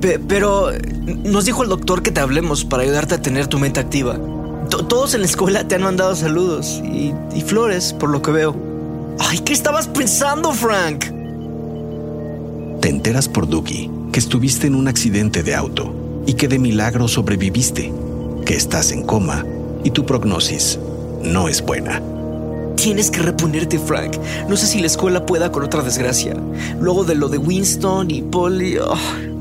Pe- 0.00 0.18
pero 0.18 0.68
nos 1.06 1.44
dijo 1.44 1.62
el 1.62 1.68
doctor 1.68 2.02
que 2.02 2.10
te 2.10 2.20
hablemos 2.20 2.64
para 2.64 2.82
ayudarte 2.82 3.14
a 3.14 3.22
tener 3.22 3.46
tu 3.46 3.58
mente 3.58 3.80
activa. 3.80 4.18
To- 4.70 4.86
todos 4.86 5.14
en 5.14 5.20
la 5.20 5.26
escuela 5.26 5.66
te 5.68 5.74
han 5.74 5.82
mandado 5.82 6.14
saludos 6.16 6.82
y, 6.84 7.12
y 7.34 7.40
flores, 7.42 7.92
por 7.92 8.10
lo 8.10 8.22
que 8.22 8.30
veo. 8.30 8.56
Ay, 9.18 9.38
¿qué 9.40 9.52
estabas 9.52 9.86
pensando, 9.88 10.52
Frank? 10.52 11.04
Te 12.80 12.88
enteras 12.88 13.28
por 13.28 13.48
Dougie 13.48 13.90
que 14.12 14.18
estuviste 14.18 14.66
en 14.66 14.74
un 14.74 14.88
accidente 14.88 15.42
de 15.42 15.54
auto 15.54 15.92
y 16.26 16.34
que 16.34 16.48
de 16.48 16.58
milagro 16.58 17.08
sobreviviste, 17.08 17.92
que 18.44 18.54
estás 18.54 18.92
en 18.92 19.02
coma 19.02 19.44
y 19.84 19.90
tu 19.90 20.04
prognosis 20.06 20.78
no 21.22 21.48
es 21.48 21.62
buena. 21.62 22.02
Tienes 22.84 23.10
que 23.10 23.22
reponerte, 23.22 23.78
Frank. 23.78 24.18
No 24.46 24.58
sé 24.58 24.66
si 24.66 24.78
la 24.78 24.88
escuela 24.88 25.24
pueda 25.24 25.50
con 25.50 25.64
otra 25.64 25.80
desgracia. 25.80 26.36
Luego 26.78 27.04
de 27.04 27.14
lo 27.14 27.30
de 27.30 27.38
Winston 27.38 28.10
y 28.10 28.20
Polly. 28.20 28.76
ay. 28.76 29.34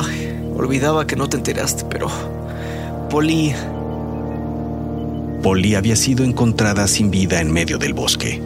Ay, 0.00 0.52
olvidaba 0.56 1.06
que 1.06 1.16
no 1.16 1.28
te 1.28 1.36
enteraste, 1.36 1.84
pero. 1.84 2.08
Polly. 3.10 3.52
Polly 5.42 5.74
había 5.74 5.96
sido 5.96 6.24
encontrada 6.24 6.88
sin 6.88 7.10
vida 7.10 7.42
en 7.42 7.52
medio 7.52 7.76
del 7.76 7.92
bosque. 7.92 8.40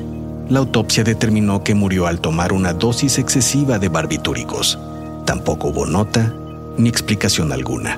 La 0.49 0.59
autopsia 0.59 1.05
determinó 1.05 1.63
que 1.63 1.77
murió 1.77 2.09
al 2.09 2.21
tomar 2.21 2.53
una 2.53 2.73
dosis 2.73 3.17
excesiva 3.17 3.79
de 3.79 3.89
barbitúricos. 3.89 4.77
Tampoco 5.25 5.69
hubo 5.69 5.87
nota 5.87 6.35
ni 6.79 6.89
explicación 6.89 7.53
alguna. 7.53 7.97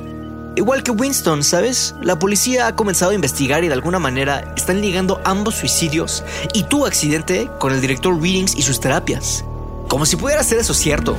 Igual 0.60 0.82
que 0.82 0.90
Winston, 0.90 1.42
¿sabes? 1.42 1.94
La 2.02 2.18
policía 2.18 2.66
ha 2.66 2.76
comenzado 2.76 3.12
a 3.12 3.14
investigar 3.14 3.64
y 3.64 3.68
de 3.68 3.72
alguna 3.72 3.98
manera 3.98 4.52
están 4.58 4.82
ligando 4.82 5.18
ambos 5.24 5.54
suicidios 5.54 6.22
y 6.52 6.64
tu 6.64 6.84
accidente 6.84 7.48
con 7.58 7.72
el 7.72 7.80
director 7.80 8.12
Readings 8.12 8.54
y 8.54 8.60
sus 8.60 8.78
terapias. 8.78 9.42
Como 9.88 10.04
si 10.04 10.16
pudiera 10.16 10.44
ser 10.44 10.58
eso 10.58 10.74
cierto. 10.74 11.16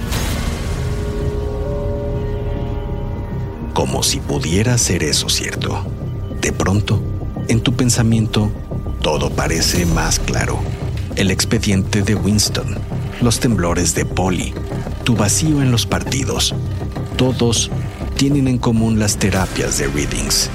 como 3.73 4.03
si 4.03 4.19
pudiera 4.19 4.77
ser 4.77 5.01
eso 5.01 5.27
cierto. 5.27 5.83
De 6.39 6.51
pronto, 6.51 7.01
en 7.47 7.61
tu 7.61 7.73
pensamiento, 7.73 8.51
todo 9.01 9.31
parece 9.31 9.87
más 9.87 10.19
claro. 10.19 10.59
El 11.15 11.31
expediente 11.31 12.03
de 12.03 12.13
Winston, 12.13 12.77
los 13.21 13.39
temblores 13.39 13.95
de 13.95 14.05
Polly, 14.05 14.53
tu 15.03 15.15
vacío 15.15 15.63
en 15.63 15.71
los 15.71 15.87
partidos. 15.87 16.53
Todos 17.17 17.71
tienen 18.21 18.47
en 18.47 18.59
común 18.59 18.99
las 18.99 19.17
terapias 19.17 19.79
de 19.79 19.87
Readings, 19.87 20.51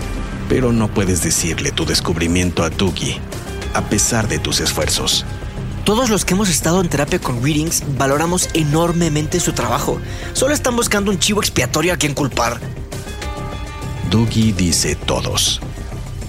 pero 0.49 0.73
no 0.73 0.87
puedes 0.87 1.25
decirle 1.25 1.73
tu 1.73 1.85
descubrimiento 1.85 2.63
a 2.63 2.71
Tugi, 2.71 3.19
a 3.75 3.83
pesar 3.83 4.29
de 4.29 4.39
tus 4.39 4.61
esfuerzos. 4.61 5.25
Todos 5.83 6.09
los 6.09 6.25
que 6.25 6.35
hemos 6.35 6.49
estado 6.49 6.81
en 6.81 6.89
terapia 6.89 7.19
con 7.19 7.43
Readings 7.43 7.83
valoramos 7.99 8.51
enormemente 8.55 9.41
su 9.41 9.53
trabajo. 9.53 9.99
Solo 10.33 10.55
están 10.55 10.77
buscando 10.77 11.11
un 11.11 11.19
chivo 11.19 11.41
expiatorio 11.41 11.93
a 11.93 11.97
quien 11.97 12.15
culpar. 12.15 12.61
Dougie 14.13 14.53
dice 14.53 14.95
todos. 14.95 15.61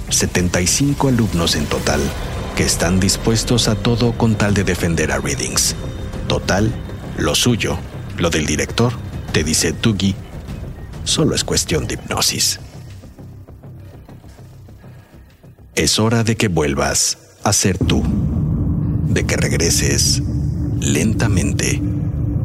75 0.09 1.09
alumnos 1.09 1.55
en 1.55 1.67
total 1.67 2.01
que 2.55 2.63
están 2.63 2.99
dispuestos 2.99 3.67
a 3.67 3.75
todo 3.75 4.13
con 4.13 4.33
tal 4.33 4.55
de 4.55 4.63
defender 4.63 5.11
a 5.11 5.19
Readings. 5.19 5.75
Total, 6.27 6.73
lo 7.15 7.35
suyo, 7.35 7.77
lo 8.17 8.31
del 8.31 8.47
director, 8.47 8.93
te 9.33 9.43
dice 9.43 9.71
Dougie, 9.71 10.15
solo 11.07 11.35
es 11.35 11.43
cuestión 11.43 11.87
de 11.87 11.95
hipnosis. 11.95 12.59
Es 15.75 15.99
hora 15.99 16.23
de 16.23 16.35
que 16.35 16.47
vuelvas 16.47 17.17
a 17.43 17.53
ser 17.53 17.77
tú 17.77 18.03
de 19.07 19.25
que 19.25 19.37
regreses 19.37 20.21
lentamente. 20.79 21.81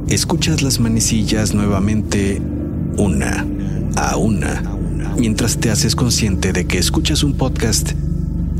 Escuchas 0.08 0.62
las 0.62 0.78
manecillas 0.78 1.54
nuevamente 1.54 2.40
una 2.96 3.46
a 3.96 4.16
una, 4.16 4.62
mientras 5.18 5.58
te 5.58 5.70
haces 5.70 5.96
consciente 5.96 6.52
de 6.52 6.66
que 6.66 6.78
escuchas 6.78 7.24
un 7.24 7.34
podcast 7.34 7.92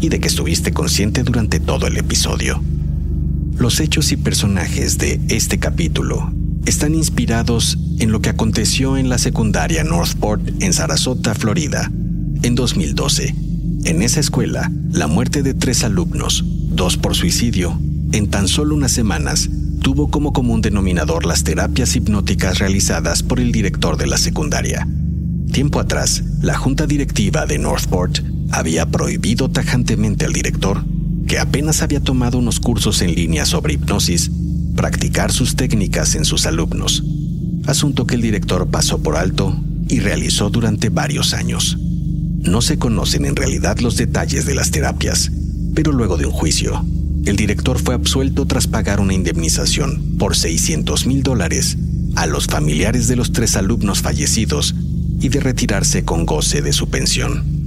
y 0.00 0.08
de 0.08 0.20
que 0.20 0.28
estuviste 0.28 0.72
consciente 0.72 1.22
durante 1.22 1.60
todo 1.60 1.86
el 1.86 1.96
episodio. 1.96 2.60
Los 3.56 3.78
hechos 3.78 4.10
y 4.10 4.16
personajes 4.16 4.98
de 4.98 5.20
este 5.28 5.58
capítulo 5.58 6.32
están 6.66 6.94
inspirados 6.94 7.78
en 7.98 8.12
lo 8.12 8.20
que 8.20 8.30
aconteció 8.30 8.96
en 8.96 9.08
la 9.08 9.18
secundaria 9.18 9.84
Northport 9.84 10.42
en 10.62 10.72
Sarasota, 10.72 11.34
Florida, 11.34 11.90
en 12.42 12.54
2012. 12.54 13.34
En 13.84 14.02
esa 14.02 14.20
escuela, 14.20 14.70
la 14.90 15.06
muerte 15.06 15.42
de 15.42 15.54
tres 15.54 15.84
alumnos, 15.84 16.44
dos 16.46 16.96
por 16.96 17.14
suicidio 17.14 17.78
en 18.12 18.28
tan 18.28 18.46
solo 18.46 18.74
unas 18.74 18.92
semanas, 18.92 19.48
tuvo 19.80 20.10
como 20.10 20.32
común 20.32 20.60
denominador 20.60 21.26
las 21.26 21.44
terapias 21.44 21.96
hipnóticas 21.96 22.58
realizadas 22.58 23.22
por 23.22 23.40
el 23.40 23.52
director 23.52 23.96
de 23.96 24.06
la 24.06 24.18
secundaria. 24.18 24.86
Tiempo 25.50 25.80
atrás, 25.80 26.22
la 26.40 26.56
junta 26.56 26.86
directiva 26.86 27.46
de 27.46 27.58
Northport 27.58 28.20
había 28.50 28.86
prohibido 28.86 29.50
tajantemente 29.50 30.24
al 30.24 30.32
director, 30.32 30.84
que 31.26 31.38
apenas 31.38 31.82
había 31.82 32.00
tomado 32.00 32.38
unos 32.38 32.60
cursos 32.60 33.02
en 33.02 33.14
línea 33.14 33.46
sobre 33.46 33.74
hipnosis, 33.74 34.30
practicar 34.74 35.32
sus 35.32 35.56
técnicas 35.56 36.14
en 36.14 36.24
sus 36.24 36.46
alumnos, 36.46 37.02
asunto 37.66 38.06
que 38.06 38.14
el 38.14 38.22
director 38.22 38.68
pasó 38.68 39.02
por 39.02 39.16
alto 39.16 39.58
y 39.88 40.00
realizó 40.00 40.50
durante 40.50 40.88
varios 40.88 41.34
años. 41.34 41.78
No 41.78 42.60
se 42.60 42.78
conocen 42.78 43.24
en 43.24 43.36
realidad 43.36 43.78
los 43.78 43.96
detalles 43.96 44.46
de 44.46 44.54
las 44.54 44.70
terapias, 44.70 45.30
pero 45.74 45.92
luego 45.92 46.16
de 46.16 46.26
un 46.26 46.32
juicio, 46.32 46.84
el 47.24 47.36
director 47.36 47.78
fue 47.78 47.94
absuelto 47.94 48.46
tras 48.46 48.66
pagar 48.66 49.00
una 49.00 49.14
indemnización 49.14 50.16
por 50.18 50.36
600 50.36 51.06
mil 51.06 51.22
dólares 51.22 51.76
a 52.16 52.26
los 52.26 52.46
familiares 52.46 53.06
de 53.06 53.16
los 53.16 53.32
tres 53.32 53.56
alumnos 53.56 54.02
fallecidos 54.02 54.74
y 55.20 55.28
de 55.28 55.40
retirarse 55.40 56.04
con 56.04 56.26
goce 56.26 56.62
de 56.62 56.72
su 56.72 56.88
pensión. 56.88 57.61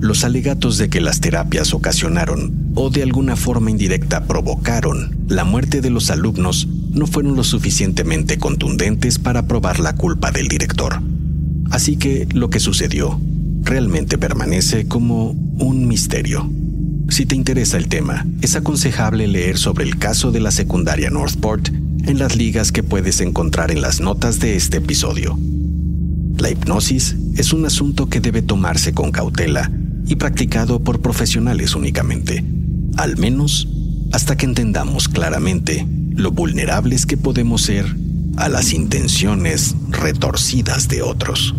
Los 0.00 0.22
alegatos 0.22 0.78
de 0.78 0.88
que 0.88 1.00
las 1.00 1.20
terapias 1.20 1.74
ocasionaron 1.74 2.70
o 2.74 2.88
de 2.90 3.02
alguna 3.02 3.34
forma 3.34 3.70
indirecta 3.70 4.24
provocaron 4.24 5.18
la 5.28 5.44
muerte 5.44 5.80
de 5.80 5.90
los 5.90 6.10
alumnos 6.10 6.68
no 6.90 7.06
fueron 7.06 7.34
lo 7.34 7.42
suficientemente 7.42 8.38
contundentes 8.38 9.18
para 9.18 9.46
probar 9.46 9.80
la 9.80 9.94
culpa 9.94 10.30
del 10.30 10.46
director. 10.46 11.02
Así 11.70 11.96
que 11.96 12.28
lo 12.32 12.48
que 12.48 12.60
sucedió 12.60 13.20
realmente 13.62 14.18
permanece 14.18 14.86
como 14.86 15.32
un 15.32 15.88
misterio. 15.88 16.48
Si 17.08 17.26
te 17.26 17.34
interesa 17.34 17.76
el 17.76 17.88
tema, 17.88 18.24
es 18.40 18.54
aconsejable 18.54 19.26
leer 19.26 19.58
sobre 19.58 19.84
el 19.84 19.98
caso 19.98 20.30
de 20.30 20.40
la 20.40 20.52
secundaria 20.52 21.10
Northport 21.10 21.68
en 21.68 22.18
las 22.18 22.36
ligas 22.36 22.70
que 22.70 22.82
puedes 22.82 23.20
encontrar 23.20 23.70
en 23.70 23.80
las 23.80 24.00
notas 24.00 24.38
de 24.38 24.56
este 24.56 24.78
episodio. 24.78 25.38
La 26.38 26.50
hipnosis 26.50 27.16
es 27.36 27.52
un 27.52 27.66
asunto 27.66 28.08
que 28.08 28.20
debe 28.20 28.42
tomarse 28.42 28.94
con 28.94 29.10
cautela 29.10 29.70
y 30.08 30.16
practicado 30.16 30.80
por 30.80 31.00
profesionales 31.00 31.74
únicamente, 31.74 32.44
al 32.96 33.16
menos 33.16 33.68
hasta 34.12 34.36
que 34.36 34.46
entendamos 34.46 35.08
claramente 35.08 35.86
lo 36.14 36.32
vulnerables 36.32 37.06
que 37.06 37.16
podemos 37.16 37.62
ser 37.62 37.84
a 38.36 38.48
las 38.48 38.72
intenciones 38.72 39.74
retorcidas 39.90 40.88
de 40.88 41.02
otros. 41.02 41.54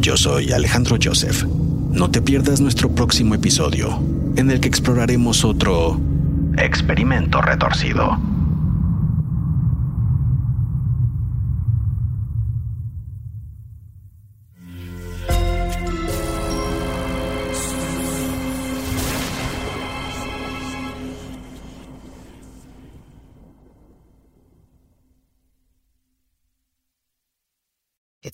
Yo 0.00 0.16
soy 0.16 0.52
Alejandro 0.52 0.98
Joseph. 1.02 1.44
No 1.92 2.10
te 2.10 2.22
pierdas 2.22 2.60
nuestro 2.60 2.94
próximo 2.94 3.34
episodio 3.34 4.02
en 4.36 4.50
el 4.50 4.60
que 4.60 4.68
exploraremos 4.68 5.44
otro 5.44 6.00
experimento 6.56 7.40
retorcido. 7.40 8.18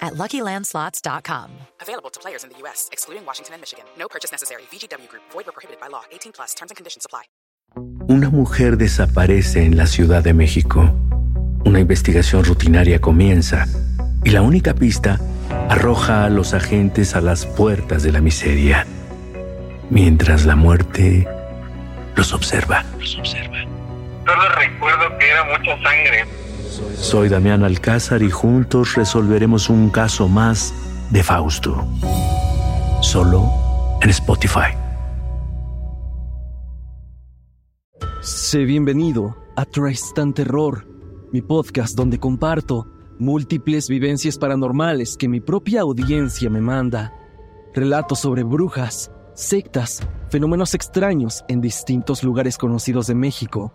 at 0.00 0.14
luckylandslots.com. 0.14 1.50
Available 1.80 2.10
to 2.10 2.20
players 2.20 2.44
in 2.44 2.50
the 2.50 2.58
U.S., 2.62 2.88
excluding 2.92 3.26
Washington 3.26 3.54
and 3.54 3.62
Michigan. 3.62 3.84
No 3.98 4.08
purchase 4.08 4.32
necessary. 4.32 4.62
VGW 4.70 5.08
Group, 5.08 5.22
void 5.32 5.48
or 5.48 5.52
prohibited 5.52 5.80
by 5.80 5.88
law. 5.88 6.02
18 6.12 6.32
plus 6.32 6.54
terms 6.54 6.70
and 6.70 6.76
conditions 6.76 7.04
apply. 7.04 7.24
Una 8.08 8.30
mujer 8.30 8.78
desaparece 8.78 9.64
en 9.64 9.76
la 9.76 9.86
Ciudad 9.86 10.22
de 10.22 10.32
México. 10.32 10.90
Una 11.64 11.80
investigación 11.80 12.44
rutinaria 12.44 13.00
comienza 13.00 13.66
y 14.24 14.30
la 14.30 14.40
única 14.42 14.74
pista 14.74 15.20
arroja 15.68 16.24
a 16.24 16.30
los 16.30 16.54
agentes 16.54 17.14
a 17.14 17.20
las 17.20 17.44
puertas 17.44 18.02
de 18.02 18.12
la 18.12 18.20
miseria, 18.20 18.86
mientras 19.90 20.46
la 20.46 20.56
muerte 20.56 21.28
los 22.16 22.32
observa. 22.32 22.84
Los 22.98 23.16
observa. 23.16 23.58
Solo 24.26 24.48
recuerdo 24.56 25.18
que 25.18 25.30
era 25.30 25.44
mucha 25.44 25.82
sangre. 25.82 26.24
Soy 26.96 27.28
Damián 27.28 27.64
Alcázar 27.64 28.22
y 28.22 28.30
juntos 28.30 28.94
resolveremos 28.94 29.68
un 29.68 29.90
caso 29.90 30.28
más 30.28 30.72
de 31.10 31.22
Fausto. 31.22 31.86
Solo 33.00 33.50
en 34.00 34.10
Spotify. 34.10 34.76
Sé 38.20 38.64
bienvenido 38.64 39.36
a 39.56 39.64
Tristan 39.64 40.32
Terror, 40.32 40.86
mi 41.32 41.42
podcast 41.42 41.96
donde 41.96 42.18
comparto 42.18 42.86
múltiples 43.18 43.88
vivencias 43.88 44.38
paranormales 44.38 45.16
que 45.16 45.28
mi 45.28 45.40
propia 45.40 45.80
audiencia 45.80 46.48
me 46.50 46.60
manda. 46.60 47.12
Relatos 47.74 48.20
sobre 48.20 48.42
brujas, 48.44 49.10
sectas, 49.34 50.00
fenómenos 50.30 50.74
extraños 50.74 51.44
en 51.48 51.60
distintos 51.60 52.22
lugares 52.22 52.56
conocidos 52.56 53.06
de 53.08 53.14
México. 53.14 53.72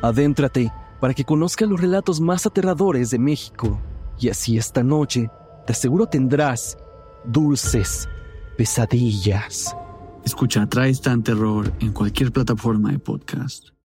Adéntrate 0.00 0.72
para 1.02 1.14
que 1.14 1.24
conozcas 1.24 1.68
los 1.68 1.80
relatos 1.80 2.20
más 2.20 2.46
aterradores 2.46 3.10
de 3.10 3.18
México. 3.18 3.80
Y 4.20 4.28
así 4.28 4.56
esta 4.56 4.84
noche, 4.84 5.28
te 5.66 5.72
aseguro 5.72 6.06
tendrás 6.06 6.78
dulces 7.24 8.08
pesadillas. 8.56 9.76
Escucha 10.24 10.64
Tristan 10.68 11.24
Terror 11.24 11.72
en 11.80 11.92
cualquier 11.92 12.30
plataforma 12.30 12.92
de 12.92 13.00
podcast. 13.00 13.71